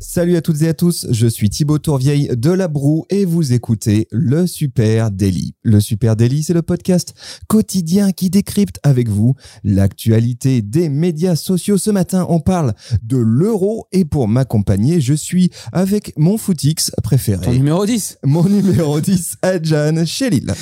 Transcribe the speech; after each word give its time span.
Salut 0.00 0.36
à 0.36 0.42
toutes 0.42 0.62
et 0.62 0.68
à 0.68 0.74
tous, 0.74 1.08
je 1.10 1.26
suis 1.26 1.50
Thibaut 1.50 1.78
Tourvieille 1.78 2.30
de 2.36 2.52
La 2.52 2.68
Broue 2.68 3.04
et 3.10 3.24
vous 3.24 3.52
écoutez 3.52 4.06
le 4.12 4.46
Super 4.46 5.10
Daily. 5.10 5.54
Le 5.64 5.80
Super 5.80 6.14
Daily, 6.14 6.44
c'est 6.44 6.54
le 6.54 6.62
podcast 6.62 7.14
quotidien 7.48 8.12
qui 8.12 8.30
décrypte 8.30 8.78
avec 8.84 9.08
vous 9.08 9.34
l'actualité 9.64 10.62
des 10.62 10.88
médias 10.88 11.34
sociaux. 11.34 11.78
Ce 11.78 11.90
matin, 11.90 12.26
on 12.28 12.38
parle 12.38 12.74
de 13.02 13.16
l'euro 13.16 13.88
et 13.90 14.04
pour 14.04 14.28
m'accompagner, 14.28 15.00
je 15.00 15.14
suis 15.14 15.50
avec 15.72 16.12
mon 16.16 16.38
footix 16.38 16.92
préféré. 17.02 17.44
Ton 17.44 17.52
numéro 17.52 17.84
10 17.84 18.18
Mon 18.22 18.44
numéro 18.44 19.00
10, 19.00 19.38
Adjan 19.42 20.04
Chelil. 20.06 20.54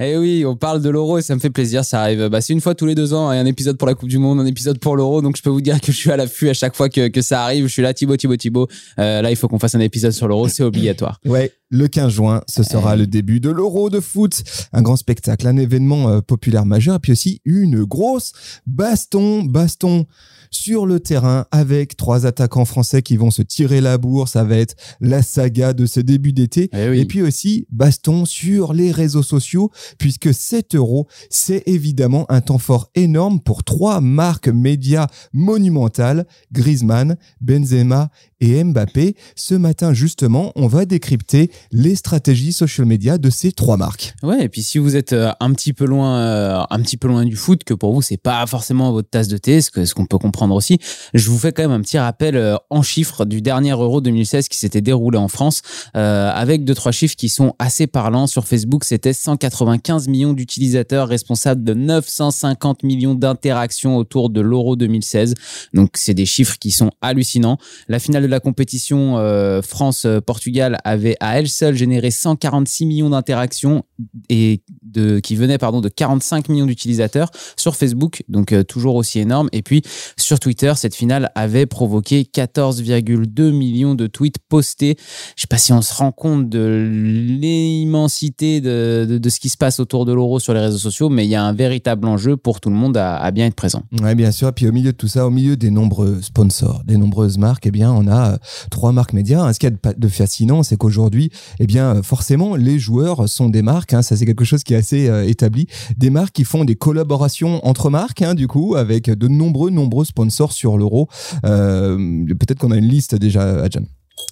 Eh 0.00 0.18
oui, 0.18 0.44
on 0.44 0.54
parle 0.54 0.82
de 0.82 0.90
l'euro 0.90 1.16
et 1.16 1.22
ça 1.22 1.34
me 1.34 1.40
fait 1.40 1.48
plaisir, 1.48 1.82
ça 1.86 2.02
arrive. 2.02 2.28
Bah, 2.28 2.42
c'est 2.42 2.52
une 2.52 2.60
fois 2.60 2.74
tous 2.74 2.84
les 2.86 2.94
deux 2.94 3.14
ans, 3.14 3.30
hein, 3.30 3.40
un 3.40 3.46
épisode 3.46 3.78
pour 3.78 3.88
la 3.88 3.94
Coupe 3.94 4.10
du 4.10 4.18
Monde, 4.18 4.38
un 4.38 4.46
épisode 4.46 4.78
pour 4.78 4.96
l'euro, 4.96 5.22
donc 5.22 5.38
je 5.38 5.42
peux 5.42 5.48
vous 5.48 5.62
dire 5.62 5.80
que 5.80 5.92
je 5.92 5.96
suis 5.96 6.10
à 6.10 6.18
l'affût 6.18 6.50
à 6.50 6.54
chaque 6.54 6.76
fois 6.76 6.90
que, 6.90 7.08
que 7.08 7.22
ça 7.22 7.42
arrive. 7.42 7.66
Je 7.68 7.72
suis 7.72 7.82
là, 7.82 7.94
Thibaut, 7.94 8.18
Thibaut, 8.18 8.36
Thibaut. 8.36 8.68
Euh, 8.98 9.22
là, 9.22 9.30
il 9.30 9.36
faut 9.36 9.48
qu'on 9.48 9.58
fasse 9.58 9.74
un 9.74 9.80
épisode 9.80 10.12
sur 10.12 10.28
l'euro, 10.28 10.48
c'est 10.48 10.62
obligatoire. 10.62 11.20
Ouais, 11.24 11.52
le 11.72 11.88
15 11.88 12.12
juin, 12.12 12.42
ce 12.48 12.62
sera 12.62 12.96
le 12.96 13.06
début 13.06 13.40
de 13.40 13.48
l'Euro 13.50 13.88
de 13.88 13.98
foot, 13.98 14.44
un 14.74 14.82
grand 14.82 14.96
spectacle, 14.96 15.48
un 15.48 15.56
événement 15.56 16.10
euh, 16.10 16.20
populaire 16.20 16.66
majeur, 16.66 16.96
et 16.96 16.98
puis 16.98 17.12
aussi 17.12 17.40
une 17.46 17.82
grosse 17.84 18.32
baston, 18.66 19.42
baston 19.42 20.06
sur 20.52 20.84
le 20.84 21.00
terrain 21.00 21.46
avec 21.50 21.96
trois 21.96 22.26
attaquants 22.26 22.66
français 22.66 23.02
qui 23.02 23.16
vont 23.16 23.30
se 23.30 23.42
tirer 23.42 23.80
la 23.80 23.98
bourre. 23.98 24.28
Ça 24.28 24.44
va 24.44 24.58
être 24.58 24.76
la 25.00 25.22
saga 25.22 25.72
de 25.72 25.86
ce 25.86 25.98
début 25.98 26.32
d'été. 26.32 26.68
Eh 26.72 26.90
oui. 26.90 27.00
Et 27.00 27.06
puis 27.06 27.22
aussi 27.22 27.66
baston 27.70 28.26
sur 28.26 28.74
les 28.74 28.92
réseaux 28.92 29.22
sociaux, 29.22 29.70
puisque 29.98 30.32
cet 30.34 30.74
euro, 30.74 31.08
c'est 31.30 31.62
évidemment 31.66 32.30
un 32.30 32.42
temps 32.42 32.58
fort 32.58 32.90
énorme 32.94 33.40
pour 33.40 33.64
trois 33.64 34.00
marques 34.00 34.48
médias 34.48 35.06
monumentales, 35.32 36.26
Griezmann, 36.52 37.16
Benzema 37.40 38.10
et 38.40 38.62
Mbappé. 38.62 39.16
Ce 39.34 39.54
matin, 39.54 39.94
justement, 39.94 40.52
on 40.54 40.66
va 40.66 40.84
décrypter 40.84 41.50
les 41.70 41.94
stratégies 41.94 42.52
social 42.52 42.86
media 42.86 43.18
de 43.18 43.30
ces 43.30 43.52
trois 43.52 43.76
marques. 43.76 44.14
Ouais, 44.22 44.44
et 44.44 44.48
puis 44.48 44.62
si 44.62 44.78
vous 44.78 44.96
êtes 44.96 45.12
euh, 45.12 45.30
un 45.40 45.52
petit 45.52 45.72
peu 45.72 45.84
loin, 45.84 46.18
euh, 46.18 46.60
un 46.70 46.80
petit 46.80 46.96
peu 46.96 47.08
loin 47.08 47.24
du 47.24 47.36
foot, 47.36 47.64
que 47.64 47.74
pour 47.74 47.92
vous 47.94 48.02
c'est 48.02 48.16
pas 48.16 48.44
forcément 48.46 48.92
votre 48.92 49.08
tasse 49.08 49.28
de 49.28 49.36
thé, 49.36 49.60
ce 49.60 49.70
que- 49.70 49.84
ce 49.84 49.94
qu'on 49.94 50.06
peut 50.06 50.18
comprendre 50.18 50.54
aussi, 50.54 50.78
je 51.14 51.30
vous 51.30 51.38
fais 51.38 51.52
quand 51.52 51.62
même 51.62 51.70
un 51.72 51.80
petit 51.80 51.98
rappel 51.98 52.36
euh, 52.36 52.56
en 52.70 52.82
chiffres 52.82 53.24
du 53.24 53.40
dernier 53.42 53.70
Euro 53.72 54.00
2016 54.00 54.48
qui 54.48 54.58
s'était 54.58 54.80
déroulé 54.80 55.18
en 55.18 55.28
France, 55.28 55.62
avec 55.94 56.64
deux 56.64 56.74
trois 56.74 56.92
chiffres 56.92 57.16
qui 57.16 57.28
sont 57.28 57.54
assez 57.58 57.86
parlants. 57.86 58.26
Sur 58.26 58.46
Facebook, 58.46 58.84
c'était 58.84 59.12
195 59.12 60.08
millions 60.08 60.32
d'utilisateurs 60.32 61.08
responsables 61.08 61.62
de 61.64 61.74
950 61.74 62.82
millions 62.82 63.14
d'interactions 63.14 63.96
autour 63.96 64.30
de 64.30 64.40
l'Euro 64.40 64.76
2016. 64.76 65.34
Donc 65.74 65.90
c'est 65.94 66.14
des 66.14 66.26
chiffres 66.26 66.56
qui 66.58 66.70
sont 66.70 66.90
hallucinants. 67.00 67.58
La 67.88 67.98
finale 67.98 68.22
de 68.22 68.28
la 68.28 68.40
compétition 68.40 69.16
France-Portugal 69.62 70.78
avait 70.84 71.16
à 71.20 71.38
elle 71.38 71.48
seule 71.52 71.76
généré 71.76 72.10
146 72.10 72.86
millions 72.86 73.10
d'interactions 73.10 73.84
et 74.28 74.62
de, 74.82 75.20
qui 75.20 75.36
venaient 75.36 75.58
pardon, 75.58 75.80
de 75.80 75.88
45 75.88 76.48
millions 76.48 76.66
d'utilisateurs 76.66 77.30
sur 77.56 77.76
Facebook, 77.76 78.22
donc 78.28 78.52
euh, 78.52 78.62
toujours 78.64 78.96
aussi 78.96 79.20
énorme. 79.20 79.48
Et 79.52 79.62
puis 79.62 79.82
sur 80.16 80.40
Twitter, 80.40 80.72
cette 80.76 80.94
finale 80.94 81.30
avait 81.34 81.66
provoqué 81.66 82.22
14,2 82.22 83.52
millions 83.52 83.94
de 83.94 84.06
tweets 84.06 84.38
postés. 84.48 84.96
Je 85.36 85.42
sais 85.42 85.46
pas 85.46 85.58
si 85.58 85.72
on 85.72 85.82
se 85.82 85.94
rend 85.94 86.12
compte 86.12 86.48
de 86.48 86.88
l'immensité 86.90 88.60
de, 88.60 89.18
de, 89.20 89.28
ce 89.28 89.40
qui 89.40 89.48
se 89.48 89.56
passe 89.56 89.80
autour 89.80 90.04
de 90.04 90.12
l'euro 90.12 90.40
sur 90.40 90.54
les 90.54 90.60
réseaux 90.60 90.78
sociaux, 90.78 91.08
mais 91.08 91.24
il 91.24 91.30
y 91.30 91.34
a 91.34 91.44
un 91.44 91.52
véritable 91.52 92.06
enjeu 92.06 92.36
pour 92.36 92.60
tout 92.60 92.70
le 92.70 92.76
monde 92.76 92.96
à, 92.96 93.30
bien 93.30 93.46
être 93.46 93.54
présent. 93.54 93.82
Ouais, 94.00 94.14
bien 94.14 94.30
sûr. 94.30 94.52
Puis 94.52 94.66
au 94.66 94.72
milieu 94.72 94.92
de 94.92 94.96
tout 94.96 95.08
ça, 95.08 95.26
au 95.26 95.30
milieu 95.30 95.56
des 95.56 95.70
nombreux 95.70 96.20
sponsors, 96.22 96.82
des 96.84 96.96
nombreuses 96.96 97.38
marques, 97.38 97.66
eh 97.66 97.70
bien, 97.70 97.92
on 97.92 98.06
a 98.06 98.32
euh, 98.32 98.36
trois 98.70 98.92
marques 98.92 99.12
médias. 99.12 99.52
Ce 99.52 99.58
qu'il 99.58 99.70
y 99.70 99.88
a 99.88 99.92
de 99.92 100.08
fascinant, 100.08 100.62
c'est 100.62 100.76
qu'aujourd'hui, 100.76 101.30
eh 101.58 101.66
bien, 101.66 101.96
euh, 101.96 102.02
forcément, 102.02 102.56
les 102.56 102.78
joueurs 102.78 103.28
sont 103.28 103.48
des 103.48 103.62
marques. 103.62 103.94
hein. 103.94 104.02
ça, 104.02 104.16
c'est 104.16 104.26
quelque 104.26 104.44
chose 104.44 104.62
qui 104.64 104.74
est 104.74 104.76
assez 104.76 105.08
euh, 105.08 105.26
établi. 105.26 105.66
Des 105.96 106.10
marques 106.10 106.34
qui 106.34 106.44
font 106.44 106.64
des 106.64 106.76
collaborations 106.76 107.64
entre 107.66 107.90
marques, 107.90 108.22
hein, 108.22 108.34
du 108.34 108.48
coup, 108.48 108.74
avec 108.76 109.10
de 109.10 109.28
nombreux, 109.28 109.70
nombreux 109.70 110.04
sponsors 110.04 110.52
sur 110.52 110.78
l'euro. 110.78 111.08
Euh, 111.44 111.96
Peut-être 112.38 112.58
qu'on 112.58 112.70
a 112.70 112.76
une 112.76 112.88
liste 112.88 113.14
déjà, 113.14 113.62
Adjan. 113.62 113.82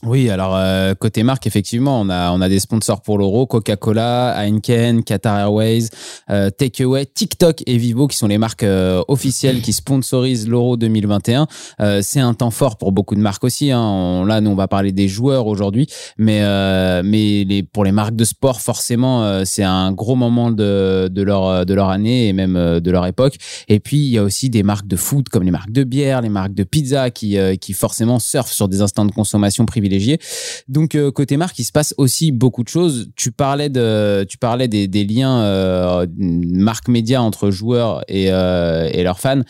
Oui, 0.02 0.30
alors 0.30 0.56
euh, 0.56 0.94
côté 0.94 1.22
marque, 1.22 1.46
effectivement, 1.46 2.00
on 2.00 2.08
a, 2.08 2.30
on 2.32 2.40
a 2.40 2.48
des 2.48 2.58
sponsors 2.58 3.02
pour 3.02 3.18
l'euro, 3.18 3.46
Coca-Cola, 3.46 4.34
Heineken, 4.36 5.04
Qatar 5.04 5.38
Airways, 5.38 5.88
euh, 6.30 6.48
Takeaway, 6.48 7.04
TikTok 7.04 7.62
et 7.66 7.76
Vivo, 7.76 8.06
qui 8.08 8.16
sont 8.16 8.26
les 8.26 8.38
marques 8.38 8.62
euh, 8.62 9.02
officielles 9.08 9.60
qui 9.60 9.74
sponsorisent 9.74 10.48
l'euro 10.48 10.78
2021. 10.78 11.46
Euh, 11.80 12.00
c'est 12.02 12.20
un 12.20 12.32
temps 12.32 12.50
fort 12.50 12.78
pour 12.78 12.92
beaucoup 12.92 13.14
de 13.14 13.20
marques 13.20 13.44
aussi. 13.44 13.70
Hein. 13.70 13.80
On- 13.80 14.24
là, 14.24 14.40
nous, 14.40 14.50
on 14.50 14.54
va 14.54 14.68
parler 14.68 14.92
des 14.92 15.06
joueurs 15.06 15.46
aujourd'hui, 15.46 15.86
mais, 16.16 16.40
euh, 16.42 17.02
mais 17.04 17.44
les, 17.44 17.62
pour 17.62 17.84
les 17.84 17.92
marques 17.92 18.16
de 18.16 18.24
sport, 18.24 18.60
forcément, 18.60 19.44
c'est 19.44 19.64
un 19.64 19.92
gros 19.92 20.14
moment 20.16 20.50
de, 20.50 21.08
de, 21.12 21.22
leur, 21.22 21.66
de 21.66 21.74
leur 21.74 21.90
année 21.90 22.28
et 22.28 22.32
même 22.32 22.80
de 22.80 22.90
leur 22.90 23.04
époque. 23.06 23.36
Et 23.68 23.80
puis, 23.80 23.98
il 23.98 24.08
y 24.12 24.18
a 24.18 24.22
aussi 24.22 24.48
des 24.48 24.62
marques 24.62 24.86
de 24.86 24.96
food 24.96 25.28
comme 25.28 25.42
les 25.42 25.50
marques 25.50 25.72
de 25.72 25.84
bière, 25.84 26.22
les 26.22 26.28
marques 26.30 26.54
de 26.54 26.64
pizza 26.64 27.10
qui, 27.10 27.36
qui 27.60 27.72
forcément 27.74 28.18
surfent 28.18 28.52
sur 28.52 28.68
des 28.68 28.80
instants 28.80 29.04
de 29.04 29.12
consommation 29.12 29.66
Donc, 30.68 30.94
euh, 30.94 31.10
côté 31.10 31.36
marque, 31.36 31.58
il 31.58 31.64
se 31.64 31.72
passe 31.72 31.94
aussi 31.96 32.32
beaucoup 32.32 32.62
de 32.62 32.68
choses. 32.68 33.10
Tu 33.16 33.32
parlais, 33.32 33.68
de, 33.68 34.24
tu 34.28 34.38
parlais 34.38 34.68
des, 34.68 35.04
liens 35.04 35.42
euh, 35.42 36.06
marque 36.18 36.88
média 36.88 37.22
entre 37.22 37.50
joueurs 37.50 38.02
et, 38.08 38.30
euh, 38.30 38.88
et 38.92 39.02
leurs 39.02 39.20
fans. 39.20 39.42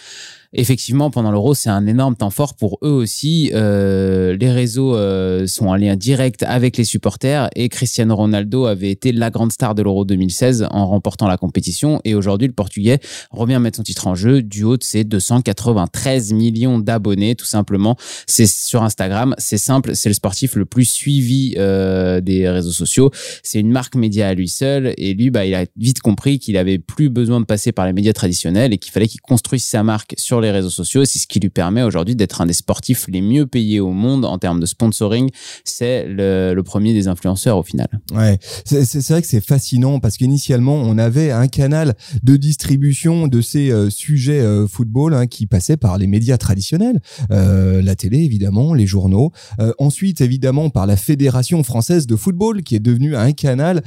Effectivement, 0.53 1.11
pendant 1.13 1.31
l'Euro, 1.31 1.55
c'est 1.55 1.71
un 1.71 1.87
énorme 1.87 2.17
temps 2.17 2.31
fort 2.31 2.55
pour 2.55 2.79
eux 2.83 2.91
aussi. 2.91 3.53
Euh, 3.55 4.37
les 4.37 4.51
réseaux 4.51 4.97
euh, 4.97 5.47
sont 5.47 5.67
en 5.67 5.77
lien 5.77 5.95
direct 5.95 6.43
avec 6.43 6.77
les 6.77 6.83
supporters 6.83 7.49
et 7.55 7.69
Cristiano 7.69 8.17
Ronaldo 8.17 8.67
avait 8.67 8.91
été 8.91 9.13
la 9.13 9.31
grande 9.31 9.53
star 9.53 9.77
de 9.77 9.83
l'Euro 9.83 10.05
2016 10.05 10.67
en 10.73 10.89
remportant 10.89 11.29
la 11.29 11.37
compétition. 11.37 12.01
Et 12.05 12.17
aujourd'hui, 12.17 12.49
le 12.49 12.53
Portugais 12.53 12.99
revient 13.31 13.59
mettre 13.61 13.77
son 13.77 13.85
titre 13.85 14.09
en 14.09 14.17
jeu 14.17 14.43
du 14.43 14.65
haut 14.65 14.77
de 14.77 14.83
ses 14.83 15.05
293 15.05 16.33
millions 16.33 16.81
d'abonnés, 16.81 17.37
tout 17.37 17.47
simplement. 17.47 17.97
C'est 18.27 18.49
sur 18.49 18.83
Instagram, 18.83 19.37
c'est 19.39 19.57
simple, 19.57 19.95
c'est 19.95 20.09
le 20.09 20.15
sportif 20.15 20.57
le 20.57 20.65
plus 20.65 20.85
suivi 20.85 21.55
euh, 21.59 22.21
des 22.21 22.49
réseaux 22.49 22.73
sociaux. 22.73 23.13
C'est 23.45 23.61
une 23.61 23.71
marque 23.71 23.95
média 23.95 24.27
à 24.27 24.35
lui 24.35 24.49
seul 24.49 24.95
et 24.99 25.15
lui, 25.15 25.31
bah, 25.31 25.47
il 25.47 25.55
a 25.55 25.67
vite 25.77 26.01
compris 26.01 26.41
qu'il 26.41 26.57
avait 26.57 26.81
plus 26.81 27.09
besoin 27.09 27.39
de 27.39 27.47
passer 27.47 27.71
par 27.71 27.87
les 27.87 27.93
médias 27.93 28.13
traditionnels 28.13 28.73
et 28.73 28.79
qu'il 28.79 28.93
fallait 28.93 29.07
qu'il 29.07 29.21
construise 29.21 29.63
sa 29.63 29.85
marque 29.85 30.15
sur 30.17 30.40
les 30.41 30.51
réseaux 30.51 30.71
sociaux. 30.71 31.05
C'est 31.05 31.19
ce 31.19 31.27
qui 31.27 31.41
lui 31.41 31.51
permet 31.51 31.83
aujourd'hui 31.83 32.17
d'être 32.17 32.41
un 32.41 32.47
des 32.47 32.53
sportifs 32.53 33.07
les 33.09 33.21
mieux 33.21 33.47
payés 33.47 33.81
au 33.81 33.93
monde 33.93 34.25
en 34.25 34.39
termes 34.39 34.61
de 34.61 34.67
sponsoring. 34.67 35.31
C'est 35.65 36.07
le, 36.07 36.61
premier 36.63 36.93
des 36.93 37.09
influenceurs 37.09 37.57
au 37.59 37.63
final. 37.63 37.89
Ouais, 38.15 38.39
c'est 38.65 39.09
vrai 39.09 39.23
que 39.23 39.27
c'est 39.29 39.45
fascinant 39.45 39.99
parce 39.99 40.17
qu'initialement 40.17 40.75
on 40.75 40.99
avait 40.99 41.31
un 41.33 41.49
canal 41.49 41.95
de 42.23 42.37
distribution 42.37 43.27
de 43.27 43.41
ces 43.41 43.71
euh, 43.71 43.91
sujets 43.91 44.41
euh, 44.41 44.67
football 44.69 45.15
hein, 45.15 45.27
qui 45.27 45.47
passait 45.47 45.77
par 45.77 45.99
les 45.99 46.07
médias 46.07 46.39
traditionnels, 46.39 47.01
Euh, 47.31 47.83
la 47.83 47.95
télé 47.95 48.19
évidemment, 48.19 48.75
les 48.75 48.87
journaux. 48.87 49.33
Ensuite 49.79 50.21
évidemment 50.21 50.71
par 50.71 50.87
la 50.87 50.97
fédération 50.97 51.63
française 51.63 52.07
de 52.07 52.17
football 52.17 52.63
qui 52.63 52.75
est 52.77 52.81
devenue 52.81 53.17
un 53.17 53.33
canal 53.33 53.83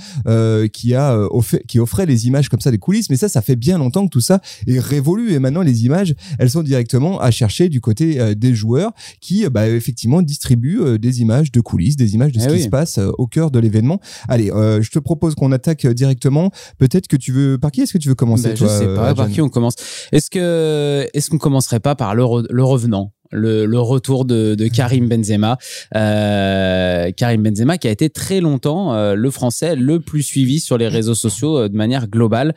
qui 0.74 0.94
a 0.96 1.14
euh, 1.14 1.28
offe- 1.30 1.66
qui 1.68 1.80
offrait 1.80 2.06
les 2.06 2.28
images 2.28 2.50
comme 2.50 2.60
ça 2.62 2.72
des 2.72 2.78
coulisses. 2.78 3.10
Mais 3.10 3.16
ça, 3.18 3.30
ça 3.30 3.42
fait 3.42 3.56
bien 3.56 3.78
longtemps 3.78 4.06
que 4.06 4.10
tout 4.12 4.22
ça 4.22 4.42
est 4.68 4.80
révolu 4.80 5.34
et 5.34 5.40
maintenant 5.40 5.62
les 5.62 5.86
images, 5.86 6.16
elles 6.44 6.50
sont 6.50 6.62
directement 6.62 7.20
à 7.22 7.32
chercher 7.32 7.70
du 7.70 7.80
côté 7.80 8.20
euh, 8.20 8.36
des 8.36 8.54
joueurs 8.54 8.92
qui 9.22 9.46
euh, 9.46 9.50
bah, 9.50 9.70
effectivement 9.70 10.22
distribuent 10.22 10.82
euh, 10.82 10.98
des 10.98 11.22
images 11.22 11.52
de 11.52 11.62
coulisses, 11.62 11.96
des 11.96 12.14
images 12.16 12.34
de 12.34 12.40
ce 12.40 12.46
Eh 12.46 12.48
qui 12.50 12.54
oui. 12.56 12.64
se 12.64 12.70
passe 12.70 13.00
au 13.18 13.28
cœur 13.28 13.50
de 13.50 13.60
l'événement. 13.60 14.00
Allez, 14.28 14.52
euh, 14.52 14.82
je 14.82 14.92
te 14.92 15.00
propose 15.00 15.36
qu'on 15.36 15.52
attaque 15.54 15.88
directement. 15.88 16.52
Peut-être 16.78 17.08
que 17.08 17.16
tu 17.16 17.32
veux. 17.32 17.58
Par 17.58 17.72
qui 17.72 17.82
est-ce 17.82 17.94
que 17.94 17.98
tu 17.98 18.10
veux 18.10 18.16
commencer 18.16 18.50
Ben, 18.50 18.56
toi 18.58 18.68
je 18.68 18.74
sais 18.80 18.94
pas 18.94 19.16
par 19.16 19.30
qui 19.30 19.42
on 19.42 19.50
commence. 19.50 19.76
Est-ce 20.12 20.30
que 20.30 21.08
est-ce 21.14 21.30
qu'on 21.30 21.38
commencerait 21.38 21.80
pas 21.80 21.96
par 21.96 22.14
le, 22.16 22.24
re- 22.24 22.46
le 22.50 22.64
revenant? 22.64 23.12
Le, 23.34 23.80
retour 23.80 24.26
de, 24.26 24.56
Karim 24.68 25.08
Benzema. 25.08 25.58
Euh, 25.96 27.12
Karim 27.12 27.44
Benzema 27.44 27.78
qui 27.78 27.88
a 27.88 27.92
été 27.92 28.10
très 28.10 28.40
longtemps 28.40 28.94
euh, 28.94 29.16
le 29.16 29.32
Français 29.32 29.76
le 29.76 30.00
plus 30.00 30.24
suivi 30.24 30.60
sur 30.60 30.78
les 30.78 30.88
réseaux 30.88 31.16
sociaux 31.16 31.58
euh, 31.58 31.70
de 31.70 31.76
manière 31.76 32.08
globale. 32.08 32.56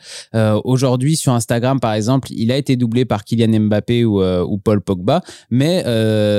Aujourd'hui 0.63 1.15
sur 1.15 1.33
Instagram 1.33 1.79
par 1.79 1.93
exemple, 1.93 2.29
il 2.31 2.51
a 2.51 2.57
été 2.57 2.75
doublé 2.75 3.05
par 3.05 3.23
Kylian 3.23 3.59
Mbappé 3.61 4.05
ou, 4.05 4.21
Paul 4.63 4.81
Pogba, 4.81 5.21
mais 5.49 5.83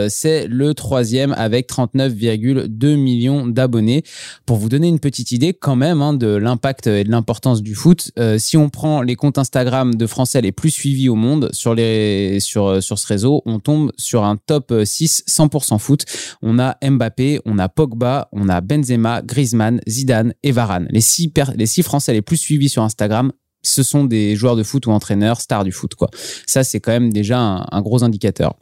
c'est 0.08 0.46
le 0.46 0.74
troisième 0.74 1.32
avec 1.32 1.68
39,2 1.68 2.96
millions 2.96 3.46
d'abonnés. 3.46 4.02
Pour 4.46 4.56
vous 4.56 4.68
donner 4.68 4.88
une 4.88 5.00
petite 5.00 5.32
idée 5.32 5.52
quand 5.52 5.76
même 5.76 6.02
hein, 6.02 6.12
de 6.14 6.28
l'impact 6.28 6.86
et 6.86 7.04
de 7.04 7.10
l'importance 7.10 7.62
du 7.62 7.74
foot, 7.74 8.10
si 8.38 8.56
on 8.56 8.68
prend 8.68 9.02
les 9.02 9.16
comptes 9.16 9.38
Instagram 9.38 9.94
de 9.94 10.06
Français 10.06 10.40
les 10.40 10.52
plus 10.52 10.70
suivis 10.70 11.08
au 11.08 11.14
monde 11.14 11.50
sur, 11.52 11.74
les, 11.74 12.40
sur, 12.40 12.82
sur 12.82 12.98
ce 12.98 13.06
réseau, 13.06 13.42
on 13.46 13.58
tombe 13.58 13.92
sur 13.96 14.24
un 14.24 14.27
top 14.36 14.72
6 14.84 15.24
100% 15.26 15.78
foot. 15.78 16.04
On 16.42 16.58
a 16.58 16.76
Mbappé, 16.82 17.40
on 17.44 17.58
a 17.58 17.68
Pogba, 17.68 18.28
on 18.32 18.48
a 18.48 18.60
Benzema, 18.60 19.22
Griezmann, 19.22 19.80
Zidane 19.88 20.34
et 20.42 20.52
Varane. 20.52 20.86
Les 20.90 21.00
six, 21.00 21.32
les 21.56 21.66
six 21.66 21.82
Français 21.82 22.12
les 22.12 22.22
plus 22.22 22.36
suivis 22.36 22.68
sur 22.68 22.82
Instagram 22.82 23.32
ce 23.60 23.82
sont 23.82 24.04
des 24.04 24.36
joueurs 24.36 24.54
de 24.56 24.62
foot 24.62 24.86
ou 24.86 24.92
entraîneurs 24.92 25.40
stars 25.40 25.64
du 25.64 25.72
foot 25.72 25.94
quoi. 25.94 26.08
Ça 26.46 26.64
c'est 26.64 26.80
quand 26.80 26.92
même 26.92 27.12
déjà 27.12 27.38
un 27.38 27.82
gros 27.82 28.04
indicateur. 28.04 28.54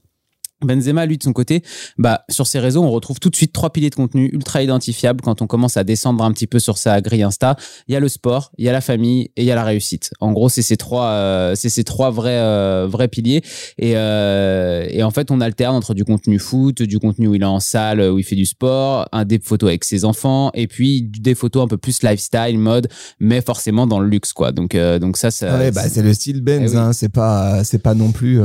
Benzema, 0.64 1.04
lui, 1.04 1.18
de 1.18 1.22
son 1.22 1.34
côté, 1.34 1.62
bah, 1.98 2.24
sur 2.30 2.46
ses 2.46 2.58
réseaux, 2.58 2.82
on 2.82 2.90
retrouve 2.90 3.20
tout 3.20 3.28
de 3.28 3.36
suite 3.36 3.52
trois 3.52 3.70
piliers 3.70 3.90
de 3.90 3.94
contenu 3.94 4.30
ultra 4.32 4.62
identifiables 4.62 5.20
quand 5.20 5.42
on 5.42 5.46
commence 5.46 5.76
à 5.76 5.84
descendre 5.84 6.24
un 6.24 6.32
petit 6.32 6.46
peu 6.46 6.58
sur 6.58 6.78
sa 6.78 7.02
grille 7.02 7.22
Insta. 7.22 7.56
Il 7.88 7.92
y 7.92 7.96
a 7.96 8.00
le 8.00 8.08
sport, 8.08 8.52
il 8.56 8.64
y 8.64 8.68
a 8.68 8.72
la 8.72 8.80
famille 8.80 9.30
et 9.36 9.42
il 9.42 9.44
y 9.44 9.50
a 9.50 9.54
la 9.54 9.64
réussite. 9.64 10.10
En 10.18 10.32
gros, 10.32 10.48
c'est 10.48 10.62
ces 10.62 10.78
trois, 10.78 11.08
euh, 11.08 11.54
c'est 11.54 11.68
ces 11.68 11.84
trois 11.84 12.10
vrais, 12.10 12.38
euh, 12.38 12.86
vrais 12.88 13.08
piliers. 13.08 13.42
Et, 13.78 13.92
euh, 13.96 14.86
et 14.88 15.02
en 15.02 15.10
fait, 15.10 15.30
on 15.30 15.42
alterne 15.42 15.76
entre 15.76 15.92
du 15.92 16.04
contenu 16.04 16.38
foot, 16.38 16.82
du 16.82 16.98
contenu 16.98 17.28
où 17.28 17.34
il 17.34 17.42
est 17.42 17.44
en 17.44 17.60
salle, 17.60 18.00
où 18.00 18.18
il 18.18 18.24
fait 18.24 18.36
du 18.36 18.46
sport, 18.46 19.06
un 19.12 19.26
des 19.26 19.38
photos 19.38 19.68
avec 19.68 19.84
ses 19.84 20.06
enfants, 20.06 20.50
et 20.54 20.68
puis 20.68 21.02
des 21.02 21.34
photos 21.34 21.64
un 21.64 21.68
peu 21.68 21.76
plus 21.76 22.02
lifestyle, 22.02 22.58
mode, 22.58 22.88
mais 23.20 23.42
forcément 23.42 23.86
dans 23.86 24.00
le 24.00 24.08
luxe, 24.08 24.32
quoi. 24.32 24.52
Donc, 24.52 24.74
donc 24.74 25.18
ça, 25.18 25.30
ça. 25.30 25.58
Ouais, 25.58 25.70
bah, 25.70 25.86
c'est 25.88 26.02
le 26.02 26.14
style 26.14 26.40
Benz, 26.40 26.72
eh 26.72 26.76
hein. 26.78 26.92
C'est 26.94 27.10
pas, 27.10 27.62
c'est 27.62 27.78
pas 27.78 27.94
non 27.94 28.12
plus, 28.12 28.40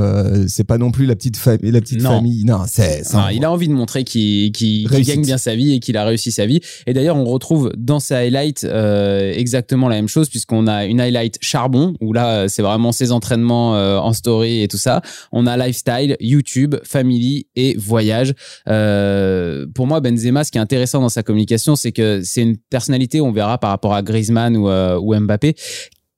c'est 0.48 0.66
pas 0.66 0.78
non 0.78 0.92
plus 0.92 1.06
la 1.06 1.16
petite 1.16 1.38
famille, 1.38 1.72
la 1.72 1.80
petite 1.80 2.02
non. 2.02 2.11
Non, 2.46 2.64
c'est. 2.68 3.04
il 3.34 3.46
a 3.46 3.52
envie 3.52 3.68
de 3.68 3.74
montrer 3.74 4.04
qu'il 4.04 4.52
gagne 4.52 5.22
bien 5.22 5.38
sa 5.38 5.56
vie 5.56 5.74
et 5.74 5.80
qu'il 5.80 5.98
a 5.98 6.06
réussi 6.06 6.32
sa 6.32 6.46
vie. 6.46 6.60
Et 6.88 6.94
d'ailleurs, 6.94 7.18
on 7.18 7.26
retrouve 7.26 7.72
dans 7.78 8.00
ses 8.00 8.16
highlights 8.16 8.64
euh, 8.64 9.34
exactement 9.34 9.88
la 9.88 9.96
même 9.96 10.08
chose, 10.08 10.30
puisqu'on 10.30 10.68
a 10.68 10.86
une 10.86 11.00
highlight 11.00 11.38
charbon, 11.42 11.94
où 12.02 12.14
là, 12.14 12.48
c'est 12.50 12.62
vraiment 12.62 12.92
ses 12.92 13.12
entraînements 13.12 13.76
euh, 13.76 13.98
en 13.98 14.14
story 14.14 14.64
et 14.64 14.68
tout 14.68 14.78
ça. 14.78 15.02
On 15.32 15.48
a 15.48 15.58
lifestyle, 15.58 16.18
YouTube, 16.20 16.76
family 16.84 17.48
et 17.56 17.76
voyage. 17.78 18.34
Euh, 18.68 19.66
pour 19.74 19.88
moi, 19.88 20.00
Benzema, 20.00 20.44
ce 20.44 20.52
qui 20.52 20.58
est 20.58 20.62
intéressant 20.62 21.02
dans 21.02 21.10
sa 21.10 21.24
communication, 21.24 21.76
c'est 21.76 21.92
que 21.92 22.22
c'est 22.24 22.42
une 22.42 22.58
personnalité, 22.58 23.22
on 23.22 23.32
verra 23.32 23.58
par 23.58 23.70
rapport 23.70 23.94
à 23.94 24.02
Griezmann 24.02 24.58
ou, 24.58 24.70
ou 24.70 25.20
Mbappé, 25.20 25.56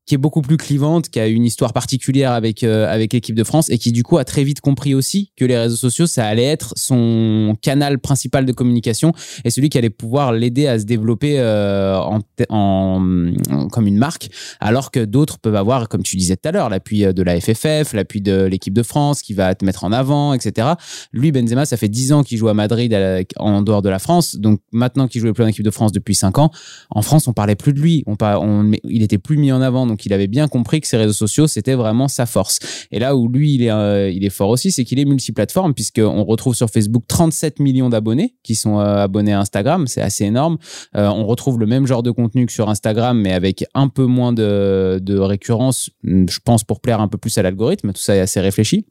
qui 0.06 0.16
est 0.16 0.18
beaucoup 0.18 0.42
plus 0.42 0.58
clivante, 0.58 1.10
qui 1.10 1.20
a 1.20 1.28
une 1.28 1.46
histoire 1.46 1.72
particulière 1.72 2.34
avec 2.34 2.64
euh, 2.64 2.92
avec 2.92 3.14
l'équipe 3.14 3.36
de 3.36 3.44
France 3.44 3.70
et 3.70 3.78
qui 3.78 3.94
du 3.94 4.04
coup 4.04 4.18
a 4.18 4.26
très 4.26 4.44
vite 4.44 4.60
compris 4.60 4.94
aussi 4.94 5.32
que 5.38 5.46
les 5.46 5.58
réseaux 5.58 5.78
sociaux 5.78 6.08
ça 6.08 6.26
allait 6.26 6.44
être 6.44 6.74
son 6.76 7.56
canal 7.62 8.00
principal 8.00 8.46
de 8.46 8.52
communication 8.52 9.14
et 9.46 9.50
celui 9.50 9.70
qui 9.70 9.78
allait 9.78 9.90
pouvoir 9.90 10.34
l'aider 10.34 10.68
à 10.68 10.78
se 10.78 10.84
développer 10.84 11.40
euh, 11.40 11.98
en, 12.00 12.20
en, 12.50 13.68
comme 13.72 13.88
une 13.88 13.98
marque 13.98 14.30
alors 14.60 14.92
que 14.92 15.00
d'autres 15.00 15.40
peuvent 15.40 15.56
avoir 15.56 15.88
comme 15.88 16.04
tu 16.04 16.18
disais 16.18 16.36
tout 16.36 16.50
à 16.50 16.52
l'heure 16.52 16.70
l'appui 16.70 17.02
de 17.02 17.24
la 17.24 17.40
FFF, 17.40 17.94
l'appui 17.94 18.20
de 18.20 18.44
l'équipe 18.44 18.74
de 18.74 18.84
France 18.84 19.22
qui 19.22 19.34
va 19.34 19.56
te 19.56 19.64
mettre 19.64 19.86
en 19.86 19.94
avant 19.94 20.34
etc. 20.34 20.68
Lui 21.14 21.32
Benzema 21.32 21.66
ça 21.66 21.78
fait 21.78 21.88
10 21.88 22.12
ans 22.12 22.24
qu'il 22.24 22.38
joue 22.38 22.50
à 22.50 22.54
Madrid 22.54 22.94
en 23.38 23.62
dehors 23.62 23.82
de 23.82 23.90
la 23.90 24.00
France. 24.00 24.36
Donc 24.36 24.60
maintenant 24.74 25.08
qu'il 25.08 25.22
jouait 25.22 25.32
plus 25.32 25.46
en 25.46 25.48
équipe 25.48 25.64
de 25.64 25.72
France 25.72 25.94
depuis 25.94 26.16
5 26.16 26.40
ans 26.40 26.52
en 26.90 27.02
France 27.02 27.30
on 27.30 27.34
parlait 27.34 27.56
plus 27.56 27.72
de 27.72 27.80
lui. 27.80 28.04
On, 28.06 28.18
on 28.20 28.72
il 28.84 29.02
était 29.02 29.18
plus 29.18 29.38
mis 29.38 29.52
en 29.54 29.62
avant 29.62 29.93
il 30.06 30.13
avait 30.13 30.28
bien 30.28 30.48
compris 30.48 30.81
que 30.81 30.88
ses 30.88 30.98
réseaux 30.98 31.13
sociaux 31.13 31.48
c'était 31.48 31.75
vraiment 31.75 32.07
sa 32.07 32.25
force. 32.25 32.60
Et 32.92 33.00
là 33.00 33.16
où 33.16 33.28
lui 33.28 33.56
il 33.56 33.63
est 33.63 33.72
euh, 33.72 34.10
il 34.10 34.24
est 34.25 34.30
fort 34.30 34.50
aussi, 34.50 34.72
c'est 34.72 34.84
qu'il 34.84 35.00
est 35.00 35.06
multiplateforme 35.06 35.74
puisqu'on 35.74 36.24
retrouve 36.24 36.56
sur 36.56 36.69
Facebook 36.69 37.04
37 37.07 37.60
millions 37.60 37.90
d'abonnés 37.90 38.36
qui 38.44 38.56
sont 38.56 38.80
euh, 38.80 39.04
abonnés 39.04 39.34
à 39.34 39.40
Instagram, 39.40 39.88
c'est 39.88 40.01
assez 40.01 40.25
énorme. 40.25 40.57
Euh, 40.95 41.07
on 41.07 41.25
retrouve 41.25 41.60
le 41.60 41.66
même 41.66 41.88
genre 41.88 42.04
de 42.04 42.12
contenu 42.12 42.45
que 42.45 42.51
sur 42.51 42.69
Instagram, 42.69 43.19
mais 43.19 43.34
avec 43.34 43.66
un 43.74 43.88
peu 43.88 44.06
moins 44.06 44.34
de, 44.34 45.00
de 45.01 45.18
récurrence, 45.18 45.90
je 46.04 46.39
pense 46.44 46.63
pour 46.63 46.81
plaire 46.81 47.01
un 47.01 47.07
peu 47.07 47.18
plus 47.18 47.38
à 47.38 47.42
l'algorithme. 47.42 47.94
Tout 47.94 48.01
ça 48.01 48.16
est 48.16 48.19
assez 48.19 48.39
réfléchi. 48.39 48.86